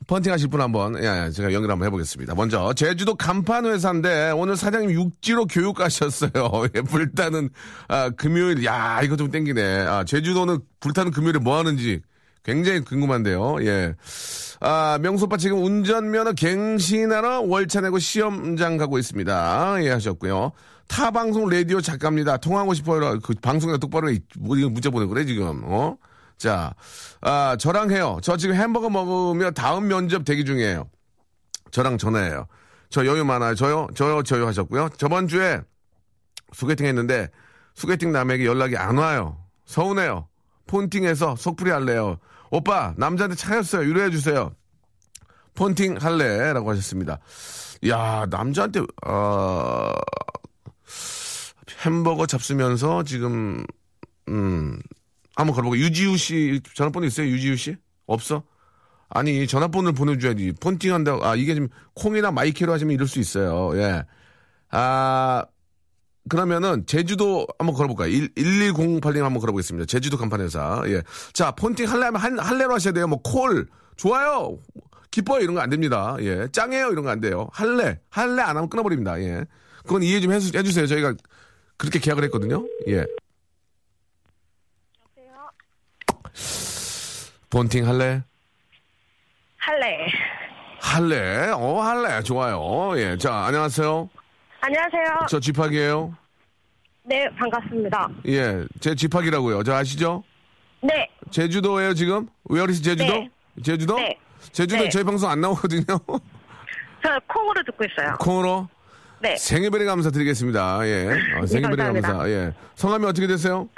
펀팅 0.07 0.31
하실 0.31 0.47
분 0.47 0.61
한번, 0.61 0.95
예, 1.03 1.25
예, 1.25 1.31
제가 1.31 1.51
연결 1.51 1.69
한번 1.69 1.85
해보겠습니다. 1.87 2.33
먼저, 2.33 2.71
제주도 2.73 3.13
간판 3.15 3.65
회사인데, 3.65 4.31
오늘 4.31 4.55
사장님 4.55 4.91
육지로 4.91 5.47
교육 5.47 5.75
가셨어요. 5.75 6.31
예, 6.75 6.81
불타는, 6.81 7.49
아, 7.89 8.09
금요일, 8.11 8.63
야, 8.63 9.01
이거 9.03 9.17
좀 9.17 9.29
땡기네. 9.29 9.61
아, 9.81 10.05
제주도는 10.05 10.59
불타는 10.79 11.11
금요일에 11.11 11.39
뭐 11.39 11.57
하는지 11.57 12.01
굉장히 12.43 12.79
궁금한데요. 12.79 13.57
예. 13.65 13.95
아, 14.61 14.97
명소빠 15.01 15.35
지금 15.37 15.61
운전면허 15.61 16.33
갱신하러 16.33 17.41
월차 17.41 17.81
내고 17.81 17.99
시험장 17.99 18.77
가고 18.77 18.97
있습니다. 18.97 19.83
예, 19.83 19.89
하셨고요. 19.89 20.53
타 20.91 21.09
방송 21.09 21.47
라디오 21.47 21.79
작가입니다. 21.79 22.35
통화하고 22.35 22.73
싶어요. 22.73 23.17
그 23.21 23.33
방송에 23.41 23.77
똑바로 23.77 24.11
뭐 24.37 24.57
이거 24.57 24.69
문자 24.69 24.89
보내 24.89 25.05
그래 25.05 25.23
지금. 25.23 25.61
어? 25.63 25.95
자, 26.37 26.75
아 27.21 27.55
저랑 27.57 27.91
해요. 27.91 28.19
저 28.21 28.35
지금 28.35 28.55
햄버거 28.55 28.89
먹으며 28.89 29.51
다음 29.51 29.87
면접 29.87 30.25
대기 30.25 30.43
중이에요. 30.43 30.89
저랑 31.71 31.97
전화해요. 31.97 32.45
저 32.89 33.05
여유 33.05 33.23
많아요. 33.23 33.55
저요, 33.55 33.87
저요, 33.95 34.21
저요 34.21 34.45
하셨고요. 34.47 34.89
저번 34.97 35.29
주에 35.29 35.61
소개팅 36.51 36.85
했는데 36.87 37.29
소개팅 37.73 38.11
남에게 38.11 38.45
연락이 38.45 38.75
안 38.75 38.97
와요. 38.97 39.37
서운해요. 39.65 40.27
폰팅해서 40.67 41.37
속풀이 41.37 41.71
할래요. 41.71 42.17
오빠 42.49 42.93
남자한테 42.97 43.37
차였어요. 43.37 43.87
유래해 43.87 44.09
주세요. 44.09 44.51
폰팅 45.55 45.95
할래라고 46.01 46.69
하셨습니다. 46.71 47.19
야 47.87 48.25
남자한테 48.29 48.81
어, 49.07 49.93
햄버거 51.81 52.25
잡수면서 52.25 53.03
지금 53.03 53.65
음 54.29 54.79
한번 55.35 55.55
걸어보고 55.55 55.77
유지우 55.77 56.17
씨 56.17 56.61
전화번호 56.75 57.07
있어요? 57.07 57.27
유지우 57.27 57.55
씨 57.55 57.75
없어? 58.05 58.43
아니 59.09 59.45
전화번호를 59.47 59.93
보내줘야지 59.93 60.53
폰팅 60.59 60.93
한다. 60.93 61.17
아 61.21 61.35
이게 61.35 61.53
지금 61.53 61.67
콩이나 61.95 62.31
마이케이로 62.31 62.71
하시면 62.71 62.93
이럴 62.93 63.07
수 63.07 63.19
있어요. 63.19 63.71
예. 63.77 64.03
아 64.69 65.45
그러면은 66.29 66.85
제주도 66.85 67.47
한번 67.57 67.75
걸어볼까요? 67.75 68.09
1, 68.09 68.35
1208님 68.35 69.21
한번 69.21 69.39
걸어보겠습니다. 69.41 69.85
제주도 69.87 70.17
간판회사. 70.17 70.83
예. 70.87 71.01
자 71.33 71.51
폰팅 71.51 71.89
할래면 71.89 72.21
한, 72.21 72.39
할래로 72.39 72.73
하셔야 72.75 72.93
돼요. 72.93 73.07
뭐 73.07 73.19
콜 73.23 73.67
좋아요. 73.97 74.57
기뻐요 75.09 75.41
이런 75.41 75.55
거 75.55 75.61
안 75.61 75.69
됩니다. 75.69 76.15
예. 76.21 76.47
짱해요 76.51 76.91
이런 76.91 77.03
거 77.03 77.09
안 77.11 77.19
돼요. 77.19 77.49
할래 77.51 77.99
할래 78.09 78.41
안 78.43 78.55
하면 78.55 78.69
끊어버립니다. 78.69 79.19
예. 79.21 79.45
그건 79.83 80.03
이해 80.03 80.21
좀 80.21 80.31
해주, 80.31 80.57
해주세요. 80.57 80.85
저희가 80.87 81.15
그렇게 81.81 81.97
계약을 81.97 82.23
했거든요. 82.25 82.63
예. 82.89 83.03
폰팅 87.49 87.87
할래? 87.87 88.21
할래. 89.57 90.07
할래? 90.79 91.49
어, 91.49 91.81
할래. 91.81 92.21
좋아요. 92.21 92.91
예. 92.99 93.17
자, 93.17 93.45
안녕하세요. 93.45 94.07
안녕하세요. 94.61 95.25
저 95.27 95.39
G.Park이에요. 95.39 96.15
네, 97.01 97.27
반갑습니다. 97.35 98.09
예. 98.27 98.63
제 98.79 98.93
G.Park이라고요. 98.93 99.63
저 99.63 99.73
아시죠? 99.73 100.23
네, 100.81 101.09
제주도예요, 101.31 101.95
지금? 101.95 102.27
Where 102.43 102.72
is 102.72 102.83
제주도? 102.83 103.11
네. 103.11 103.29
제주도? 103.63 103.95
네. 103.95 104.15
제주도 104.51 104.83
네. 104.83 104.89
저희 104.89 105.03
방송 105.03 105.31
안 105.31 105.41
나오거든요. 105.41 105.83
저 107.03 107.19
콩으로 107.27 107.63
듣고 107.63 107.85
있어요. 107.85 108.17
콩으로 108.19 108.69
네, 109.21 109.35
thank 109.37 109.57
you 109.57 109.69
very 109.69 109.85
감사드리겠습니다. 109.85 110.79
예. 110.87 111.07
어, 111.39 111.45
thank 111.45 111.59
you 111.59 111.67
very 111.67 111.77
감사합니다. 111.77 112.07
감사. 112.07 112.29
예. 112.29 112.53
성함이 112.75 113.05
어떻게 113.05 113.27
되세요? 113.27 113.69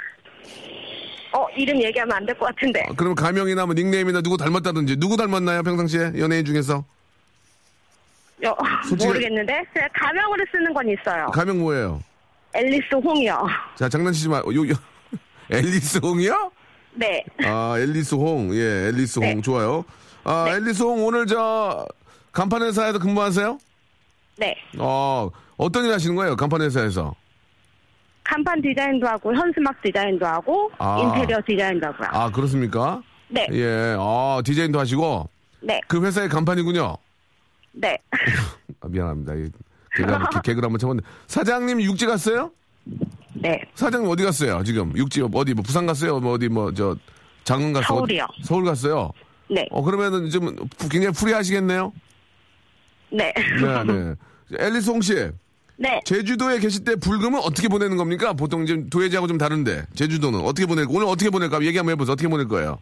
어, 1.32 1.46
이름 1.56 1.82
얘기하면 1.82 2.16
안 2.16 2.24
될 2.26 2.34
것 2.38 2.46
같은데. 2.46 2.80
어, 2.88 2.94
그럼 2.94 3.14
가명이나 3.14 3.66
뭐 3.66 3.74
닉네임이나 3.74 4.20
누구 4.22 4.36
닮았다든지 4.36 4.96
누구 4.96 5.16
닮았나요, 5.16 5.62
평상시에 5.62 6.12
연예인 6.18 6.44
중에서? 6.44 6.84
여, 8.44 8.56
솔직히- 8.88 9.06
모르겠는데. 9.06 9.64
그냥 9.72 9.88
가명으로 9.94 10.44
쓰는 10.50 10.72
건 10.72 10.88
있어요. 10.88 11.26
가명 11.26 11.58
뭐예요? 11.60 12.00
앨리스 12.54 12.94
홍이요. 12.94 13.46
자, 13.76 13.88
장난치지 13.88 14.28
마. 14.28 14.38
요, 14.38 14.68
요. 14.68 14.74
앨리스 15.50 15.98
홍이요? 15.98 16.50
네, 16.94 17.24
아, 17.44 17.74
앨리스 17.78 18.14
홍. 18.14 18.54
예, 18.54 18.88
앨리스 18.88 19.18
홍. 19.18 19.26
네. 19.34 19.40
좋아요. 19.42 19.84
아, 20.22 20.44
네. 20.46 20.52
앨리스 20.52 20.82
홍 20.84 21.04
오늘 21.04 21.26
저 21.26 21.84
간판 22.32 22.62
회사에서 22.62 22.98
근무하세요? 23.00 23.58
네. 24.36 24.56
어, 24.78 25.30
어떤 25.56 25.84
일 25.84 25.92
하시는 25.92 26.14
거예요? 26.16 26.36
간판 26.36 26.60
회사에서? 26.62 27.14
간판 28.24 28.60
디자인도 28.62 29.06
하고, 29.06 29.34
현수막 29.34 29.80
디자인도 29.82 30.26
하고, 30.26 30.70
아. 30.78 30.98
인테리어 30.98 31.38
디자인도 31.46 31.86
하고요. 31.88 32.08
아, 32.10 32.30
그렇습니까? 32.30 33.02
네, 33.28 33.46
예. 33.52 33.96
아, 33.98 34.40
디자인도 34.44 34.78
하시고 34.78 35.28
네, 35.60 35.80
그 35.88 36.04
회사의 36.04 36.28
간판이군요. 36.28 36.96
네. 37.72 37.98
아, 38.80 38.88
미안합니다. 38.88 39.32
한번- 39.96 40.42
개그를 40.42 40.64
한번 40.66 40.78
쳐봤는데. 40.78 41.08
사장님 41.26 41.80
육지 41.82 42.06
갔어요? 42.06 42.50
네, 43.34 43.60
사장님 43.74 44.10
어디 44.10 44.24
갔어요? 44.24 44.62
지금 44.64 44.96
육지 44.96 45.22
어디 45.32 45.54
뭐 45.54 45.62
부산 45.62 45.86
갔어요? 45.86 46.18
뭐 46.20 46.32
어디 46.34 46.48
뭐 46.48 46.72
저 46.72 46.96
장흥 47.44 47.72
갔어요? 47.72 47.98
서울이요. 47.98 48.26
서울 48.42 48.64
갔어요. 48.64 49.10
네, 49.50 49.66
어 49.70 49.82
그러면은 49.82 50.30
좀 50.30 50.54
굉장히 50.90 51.10
풀이하시겠네요. 51.12 51.92
네. 53.14 53.32
네, 53.60 53.84
네. 53.84 54.14
앨리스 54.58 54.90
홍 54.90 55.00
씨, 55.00 55.14
네. 55.76 56.00
제주도에 56.04 56.58
계실 56.58 56.84
때 56.84 56.94
불금은 56.96 57.40
어떻게 57.40 57.68
보내는 57.68 57.96
겁니까? 57.96 58.32
보통 58.32 58.66
지금 58.66 58.88
도예지하고 58.90 59.26
좀 59.26 59.38
다른데 59.38 59.86
제주도는 59.94 60.40
어떻게 60.40 60.66
보낼 60.66 60.86
오늘 60.88 61.06
어떻게 61.06 61.30
보낼까? 61.30 61.62
얘기 61.62 61.76
한번 61.78 61.92
해보세요. 61.92 62.12
어떻게 62.12 62.28
보낼 62.28 62.46
거예요? 62.48 62.78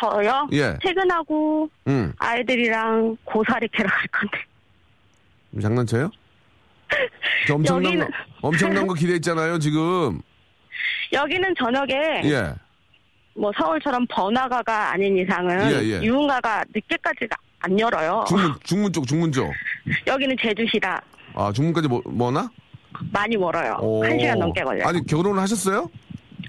저요? 0.00 0.48
예. 0.52 0.76
퇴근하고, 0.82 1.68
응. 1.86 2.12
아이들이랑 2.18 3.16
고사리 3.24 3.68
캐러 3.68 3.88
갈 3.88 4.06
건데. 4.08 4.38
장난쳐요? 5.62 6.10
저 7.46 7.54
엄청난 7.54 7.92
여기는- 7.92 8.06
거, 8.06 8.12
엄청난 8.48 8.86
거 8.86 8.94
기대했잖아요 8.94 9.58
지금. 9.60 10.20
여기는 11.12 11.54
저녁에 11.58 11.92
예. 12.24 12.52
뭐 13.36 13.50
서울처럼 13.58 14.06
번화가가 14.10 14.92
아닌 14.92 15.16
이상은 15.18 15.70
예, 15.70 15.76
예. 15.88 16.02
유흥가가 16.02 16.64
늦게까지 16.74 17.26
안 17.64 17.80
열어요. 17.80 18.24
중문 18.28 18.54
중문 18.62 18.92
쪽 18.92 19.06
중문 19.06 19.32
쪽. 19.32 19.50
여기는 20.06 20.36
제주시라 20.40 21.00
아 21.34 21.50
중문까지 21.52 21.88
뭐 21.88 22.02
뭐나? 22.04 22.50
많이 23.10 23.36
멀어요. 23.36 23.78
오. 23.80 24.04
한 24.04 24.18
시간 24.20 24.38
넘게 24.38 24.62
걸려요. 24.62 24.86
아니 24.86 25.04
결혼을 25.06 25.40
하셨어요? 25.40 25.88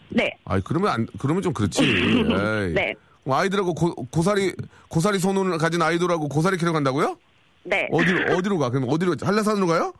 네, 0.09 0.29
아니 0.45 0.61
그러면 0.63 0.91
안 0.91 1.07
그러면 1.17 1.41
좀 1.41 1.53
그렇지. 1.53 1.83
에이. 1.87 2.73
네, 2.73 2.93
뭐 3.23 3.37
아이들하고 3.37 3.73
고, 3.73 3.95
고사리 4.11 4.53
고사리 4.89 5.19
손을 5.19 5.57
가진 5.57 5.81
아이들하고 5.81 6.27
고사리 6.27 6.57
캐러 6.57 6.73
간다고요? 6.73 7.17
네. 7.63 7.87
어디로 7.91 8.35
어디로 8.35 8.57
가? 8.59 8.69
그럼 8.69 8.87
어디로 8.89 9.15
한라산으로 9.21 9.67
가요? 9.67 9.93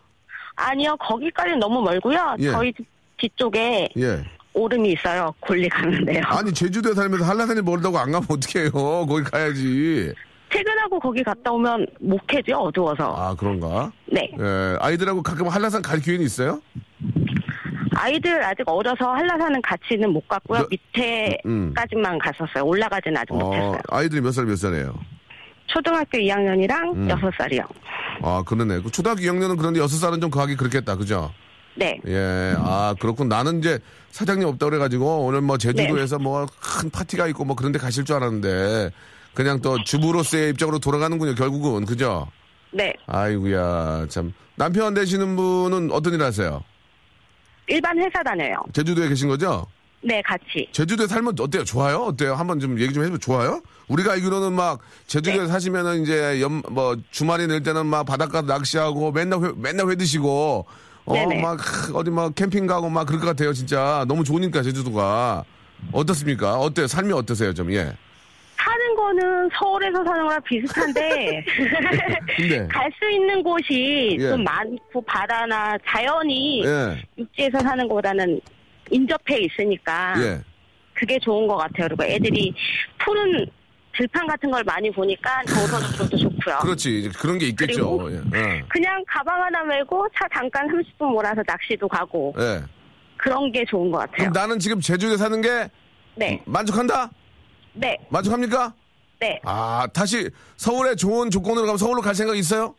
아니요, 0.58 0.95
거기까지는 0.99 1.60
너무 1.60 1.82
멀고요. 1.82 2.36
예. 2.39 2.51
저희 2.51 2.73
집 2.73 2.86
뒤쪽에 3.17 3.89
예. 3.97 4.23
오름이 4.54 4.91
있어요. 4.93 5.34
골리 5.39 5.67
가는데요. 5.69 6.23
아니 6.25 6.54
제주도에 6.54 6.93
살면서 6.93 7.25
한라산이 7.25 7.62
멀다고 7.62 7.97
안 7.97 8.12
가면 8.12 8.28
어떡해요? 8.30 8.71
거기 9.06 9.23
가야지. 9.23 10.13
퇴근하고 10.55 10.99
거기 10.99 11.21
갔다 11.23 11.51
오면 11.51 11.85
못 11.99 12.25
캐죠, 12.27 12.55
어두워서. 12.57 13.13
아 13.15 13.35
그런가? 13.35 13.91
네. 14.11 14.31
예. 14.39 14.77
아이들하고 14.79 15.21
가끔 15.21 15.47
한라산 15.49 15.81
갈 15.81 15.99
기회는 15.99 16.25
있어요? 16.25 16.61
아이들 17.97 18.43
아직 18.43 18.63
어려서 18.67 19.11
한라산은 19.13 19.61
같이는 19.61 20.11
못 20.11 20.25
갔고요. 20.27 20.61
저- 20.61 20.67
밑에까지만 20.69 22.19
갔었어요. 22.19 22.63
올라가지는 22.65 23.17
아직 23.17 23.33
어, 23.33 23.37
못했어요. 23.37 23.79
아이들이 23.89 24.21
몇 24.21 24.31
살 24.31 24.45
몇 24.45 24.55
살이에요? 24.57 24.93
초등학교 25.67 26.17
2학년이랑 26.19 26.93
음. 26.95 27.09
여섯 27.09 27.31
살이요. 27.37 27.63
아 28.21 28.43
그러네. 28.45 28.81
그 28.81 28.91
초등학교 28.91 29.21
2학년은 29.21 29.57
그런데 29.57 29.79
여섯 29.79 29.97
살은 29.97 30.21
좀 30.21 30.29
거하기 30.29 30.55
그렇겠다, 30.55 30.95
그죠? 30.95 31.31
네. 31.77 31.99
예, 32.07 32.53
아, 32.57 32.95
그렇군. 33.01 33.27
나는 33.27 33.59
이제 33.59 33.79
사장님 34.11 34.47
없다 34.47 34.67
그래가지고 34.67 35.25
오늘 35.25 35.41
뭐 35.41 35.57
제주도에서 35.57 36.17
뭐큰 36.19 36.89
파티가 36.91 37.27
있고 37.27 37.43
뭐 37.43 37.55
그런 37.57 37.73
데 37.73 37.79
가실 37.79 38.05
줄 38.05 38.15
알았는데 38.15 38.91
그냥 39.36 39.62
또 39.62 39.84
주부로서의 39.84 40.52
입장으로 40.52 40.80
돌아가는군요, 40.80 41.36
결국은. 41.36 41.86
그죠? 41.86 42.28
네. 42.71 42.91
아이고야, 43.06 44.08
참. 44.10 44.34
남편 44.56 44.93
되시는 44.93 45.36
분은 45.36 45.91
어떤 45.91 46.13
일 46.13 46.24
하세요? 46.24 46.63
일반 47.67 47.98
회사 48.00 48.24
다녀요. 48.24 48.56
제주도에 48.74 49.10
계신 49.10 49.28
거죠? 49.28 49.67
네, 50.02 50.21
같이. 50.21 50.67
제주도에 50.71 51.08
살면 51.08 51.36
어때요? 51.39 51.63
좋아요? 51.63 51.98
어때요? 52.04 52.36
한번 52.36 52.60
좀 52.60 52.80
얘기 52.80 52.93
좀 52.93 53.04
해주면 53.04 53.19
좋아요? 53.19 53.62
우리가 53.88 54.13
알기로는 54.13 54.54
막 54.54 54.80
제주도에 55.08 55.41
네. 55.43 55.48
사시면은 55.48 56.04
이제 56.04 56.41
연, 56.41 56.62
뭐 56.69 56.95
주말이 57.12 57.48
낼 57.48 57.63
때는 57.63 57.86
막 57.88 58.06
바닷가 58.06 58.41
낚시하고 58.41 59.12
맨날 59.12 59.39
회, 59.41 59.52
맨날 59.56 59.89
회 59.89 59.95
드시고 59.95 60.65
어, 61.06 61.13
네네. 61.13 61.41
막 61.41 61.60
어디 61.93 62.12
막 62.12 62.34
캠핑 62.36 62.67
가고 62.67 62.89
막 62.89 63.06
그럴 63.06 63.19
것 63.19 63.28
같아요, 63.28 63.52
진짜. 63.52 64.06
너무 64.08 64.24
좋으니까 64.24 64.62
제주도가. 64.63 65.43
어떻습니까? 65.91 66.56
어때요? 66.60 66.88
삶이 66.88 67.12
어떠세요, 67.13 67.54
좀? 67.54 67.71
예. 67.74 67.93
거는 69.05 69.49
서울에서 69.53 70.03
사는 70.03 70.23
거랑 70.23 70.41
비슷한데 70.43 71.45
갈 72.71 72.91
수 72.97 73.09
있는 73.11 73.43
곳이 73.43 74.17
예. 74.19 74.29
좀 74.29 74.43
많고 74.43 75.01
바다나 75.03 75.77
자연이 75.87 76.63
예. 76.65 77.03
육지에서 77.17 77.59
사는 77.59 77.87
것보다는 77.87 78.39
인접해 78.89 79.39
있으니까 79.39 80.13
예. 80.17 80.41
그게 80.93 81.19
좋은 81.19 81.45
것 81.47 81.57
같아요. 81.57 81.87
그리고 81.89 82.03
애들이 82.05 82.53
푸른 83.03 83.45
들판 83.97 84.27
같은 84.27 84.49
걸 84.51 84.63
많이 84.63 84.89
보니까 84.91 85.43
정서적으로도 85.45 86.17
좋고요. 86.17 86.57
그렇지. 86.61 87.09
그런 87.17 87.37
게 87.37 87.47
있겠죠. 87.47 88.07
예. 88.11 88.15
예. 88.37 88.63
그냥 88.69 89.03
가방 89.07 89.41
하나 89.43 89.63
메고 89.63 90.07
차 90.17 90.27
잠깐 90.33 90.67
30분 90.67 91.05
몰아서 91.11 91.41
낚시도 91.45 91.87
가고 91.87 92.33
예. 92.39 92.61
그런 93.17 93.51
게 93.51 93.63
좋은 93.65 93.91
것 93.91 93.99
같아요. 93.99 94.29
나는 94.31 94.57
지금 94.59 94.79
제주도에 94.79 95.17
사는 95.17 95.39
게 95.41 95.69
네, 96.15 96.41
만족한다? 96.45 97.09
네, 97.73 97.97
만족합니까? 98.09 98.73
네. 99.19 99.39
아, 99.43 99.88
다시 99.93 100.30
서울에 100.58 100.95
좋은 100.95 101.30
조건으로 101.32 101.65
가면 101.65 101.78
서울로 101.78 102.01
갈 102.01 102.13
생각 102.15 102.38
있어요? 102.38 102.75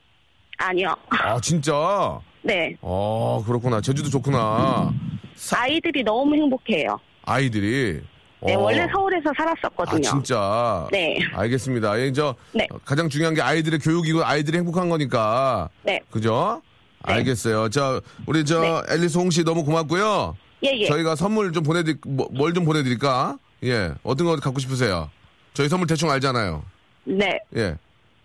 아니요. 0.58 0.94
아, 1.10 1.40
진짜? 1.40 2.18
네. 2.42 2.76
어, 2.80 3.42
그렇구나. 3.46 3.80
제주도 3.80 4.08
좋구나. 4.08 4.92
사- 5.34 5.60
아이들이 5.62 6.02
너무 6.02 6.34
행복해요. 6.34 6.98
아이들이. 7.24 8.00
네, 8.40 8.54
어. 8.54 8.60
원래 8.60 8.86
서울에서 8.92 9.30
아, 9.30 9.32
살았었거든요. 9.36 10.02
진짜. 10.02 10.86
네. 10.92 11.18
알겠습니다. 11.34 11.98
예, 12.00 12.12
저 12.12 12.34
네. 12.52 12.66
가장 12.84 13.08
중요한 13.08 13.34
게 13.34 13.42
아이들의 13.42 13.80
교육이고 13.80 14.24
아이들이 14.24 14.58
행복한 14.58 14.88
거니까. 14.88 15.68
네. 15.82 16.00
그죠? 16.10 16.62
네. 17.06 17.14
알겠어요. 17.14 17.68
저 17.70 18.00
우리 18.26 18.44
저 18.44 18.60
네. 18.60 18.94
앨리스 18.94 19.18
홍 19.18 19.30
씨 19.30 19.42
너무 19.42 19.64
고맙고요. 19.64 20.36
예, 20.64 20.70
예. 20.74 20.86
저희가 20.86 21.16
선물 21.16 21.52
좀 21.52 21.62
보내드릴 21.64 21.98
뭘좀 22.04 22.64
보내드릴까? 22.64 23.38
예, 23.64 23.92
어떤 24.02 24.26
거 24.26 24.36
갖고 24.36 24.58
싶으세요? 24.60 25.10
저희 25.56 25.70
선물 25.70 25.86
대충 25.86 26.10
알잖아요. 26.10 26.62
네. 27.04 27.38
예. 27.56 27.78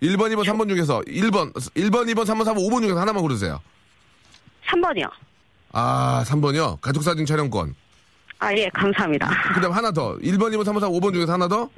1번, 0.03 0.33
2번, 0.33 0.43
3번 0.43 0.67
중에서 0.67 0.99
1번, 1.07 1.53
1번, 1.53 2.13
2번, 2.13 2.25
3번, 2.25 2.43
4번, 2.43 2.57
5번 2.57 2.81
중에서 2.81 2.99
하나만 2.99 3.21
고르세요. 3.21 3.61
3번이요. 4.67 5.09
아, 5.71 6.25
3번이요? 6.27 6.81
가족사진 6.81 7.25
촬영권. 7.25 7.73
아, 8.39 8.53
예, 8.53 8.67
감사합니다. 8.73 9.29
그 9.53 9.61
다음 9.61 9.71
하나 9.71 9.93
더. 9.93 10.17
1번, 10.17 10.51
2번, 10.53 10.65
3번, 10.65 10.79
4번, 10.79 10.99
5번 10.99 11.13
중에서 11.13 11.31
하나 11.31 11.47
더? 11.47 11.69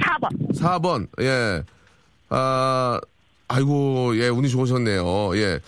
4번. 0.00 0.52
4번, 0.52 1.08
예. 1.22 1.62
아, 2.28 3.00
아이고, 3.48 4.18
예, 4.18 4.28
운이 4.28 4.50
좋으셨네요. 4.50 5.34
예. 5.38 5.60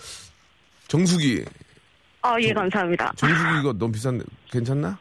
정수기. 0.89 1.43
아, 2.21 2.35
예, 2.39 2.53
감사합니다. 2.53 3.13
정수기 3.15 3.59
이거 3.61 3.73
너무 3.73 3.93
비싼데, 3.93 4.23
괜찮나? 4.51 4.95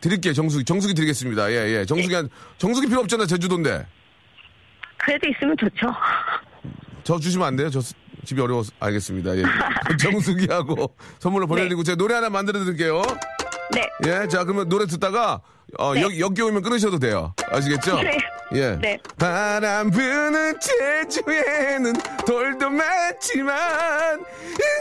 드릴게요, 0.00 0.32
정수기. 0.32 0.64
정수기 0.64 0.94
드리겠습니다. 0.94 1.50
예, 1.52 1.78
예. 1.78 1.84
정수기 1.84 2.14
한, 2.14 2.28
정수기 2.58 2.88
필요 2.88 3.00
없잖아, 3.00 3.26
제주도인데. 3.26 3.86
그래도 4.98 5.28
있으면 5.28 5.56
좋죠. 5.58 5.86
저 7.04 7.18
주시면 7.18 7.46
안 7.46 7.56
돼요? 7.56 7.70
저 7.70 7.80
스- 7.80 7.94
집이 8.24 8.40
어려워서. 8.40 8.70
알겠습니다. 8.80 9.36
예. 9.38 9.42
정수기하고 9.98 10.94
선물로 11.20 11.46
보내드리고 11.46 11.82
제가 11.82 11.96
노래 11.96 12.14
하나 12.14 12.28
만들어 12.28 12.62
드릴게요. 12.64 13.02
네. 13.72 13.88
예, 14.06 14.28
자, 14.28 14.44
그러면 14.44 14.68
노래 14.68 14.86
듣다가, 14.86 15.40
어, 15.78 15.94
네. 15.94 16.02
역, 16.02 16.18
역기 16.18 16.42
오면 16.42 16.62
끊으셔도 16.62 16.98
돼요. 16.98 17.34
아시겠죠? 17.50 18.02
네. 18.02 18.18
예. 18.52 18.76
네. 18.76 18.98
바람 19.16 19.90
부는 19.90 20.58
제주에는 20.60 21.92
돌도 22.26 22.68
많지만, 22.70 24.24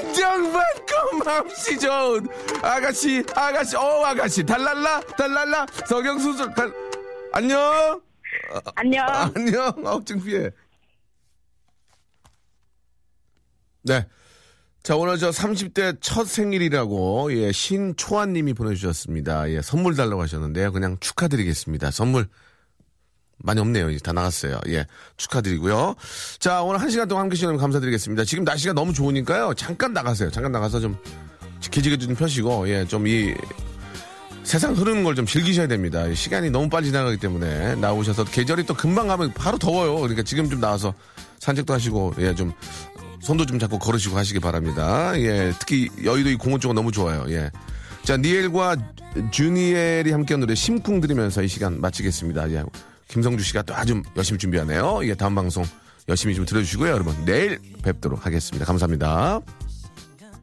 인정받고 0.02 1.18
맘씨 1.24 1.78
좋은 1.78 2.28
아가씨, 2.64 3.24
아가씨, 3.36 3.76
어, 3.76 4.06
아가씨, 4.06 4.44
달랄라, 4.44 5.02
달랄라, 5.18 5.66
서경수술, 5.88 6.54
달, 6.56 6.74
안녕? 7.32 8.02
안녕. 8.76 9.06
아, 9.08 9.32
안녕. 9.36 9.74
아우, 9.86 10.04
창피해. 10.04 10.50
네. 13.84 14.08
자, 14.82 14.96
오늘 14.96 15.18
저 15.18 15.30
30대 15.30 15.98
첫 16.02 16.26
생일이라고, 16.26 17.32
예, 17.34 17.52
신초안 17.52 18.34
님이 18.34 18.54
보내주셨습니다. 18.54 19.50
예, 19.52 19.62
선물 19.62 19.96
달라고 19.96 20.22
하셨는데요. 20.22 20.72
그냥 20.72 20.98
축하드리겠습니다. 21.00 21.92
선물 21.92 22.28
많이 23.40 23.60
없네요. 23.62 23.98
다 24.00 24.12
나갔어요. 24.14 24.60
예, 24.68 24.86
축하드리고요. 25.18 25.96
자, 26.40 26.62
오늘 26.62 26.82
한 26.82 26.90
시간 26.90 27.08
동안 27.08 27.24
함께 27.24 27.34
해주셔서 27.34 27.58
감사드리겠습니다. 27.58 28.26
지금 28.26 28.44
날씨가 28.44 28.74
너무 28.74 28.94
좋으니까요. 28.94 29.54
잠깐 29.56 29.94
나가세요. 29.94 30.30
잠깐 30.32 30.52
나가서 30.52 30.80
좀 30.80 30.98
기지개 31.62 31.98
좀 31.98 32.16
펴시고, 32.16 32.70
예, 32.70 32.86
좀 32.86 33.08
이 33.08 33.34
세상 34.44 34.74
흐르는 34.74 35.04
걸 35.04 35.16
좀 35.16 35.26
즐기셔야 35.26 35.68
됩니다. 35.68 36.12
시간이 36.14 36.50
너무 36.50 36.70
빨리 36.70 36.88
지나가기 36.88 37.18
때문에 37.18 37.76
나오셔서 37.76 38.24
계절이 38.26 38.66
또 38.66 38.74
금방 38.74 39.08
가면 39.08 39.34
바로 39.34 39.58
더워요. 39.58 39.96
그러니까 39.98 40.24
지금 40.24 40.50
좀 40.50 40.60
나와서 40.60 40.94
산책도 41.40 41.74
하시고, 41.74 42.16
예, 42.20 42.34
좀 42.36 42.52
손도 43.22 43.46
좀 43.46 43.60
잡고 43.60 43.80
걸으시고 43.80 44.18
하시기 44.18 44.40
바랍니다. 44.40 45.12
예, 45.20 45.54
특히 45.60 45.90
여의도 46.04 46.30
이 46.30 46.36
공원 46.36 46.60
쪽은 46.60 46.74
너무 46.76 46.92
좋아요. 46.92 47.26
예. 47.30 47.52
자, 48.04 48.18
니엘과 48.18 48.78
주니엘이 49.32 50.12
함께한 50.12 50.40
노래 50.40 50.56
심쿵 50.56 51.02
들으면서 51.02 51.44
이 51.44 51.48
시간 51.48 51.80
마치겠습니다. 51.82 52.50
예. 52.52 52.64
김성주 53.10 53.44
씨가 53.44 53.64
또 53.64 53.76
아주 53.76 54.02
열심히 54.16 54.40
준비하네요. 54.40 55.02
예, 55.04 55.16
다음 55.16 55.36
방송 55.36 55.66
열심히 56.08 56.36
좀 56.36 56.46
들어주시고요, 56.46 56.92
여러분. 56.92 57.14
내일 57.26 57.60
뵙도록 57.84 58.26
하겠습니다. 58.26 58.66
감사합니다. 58.66 59.42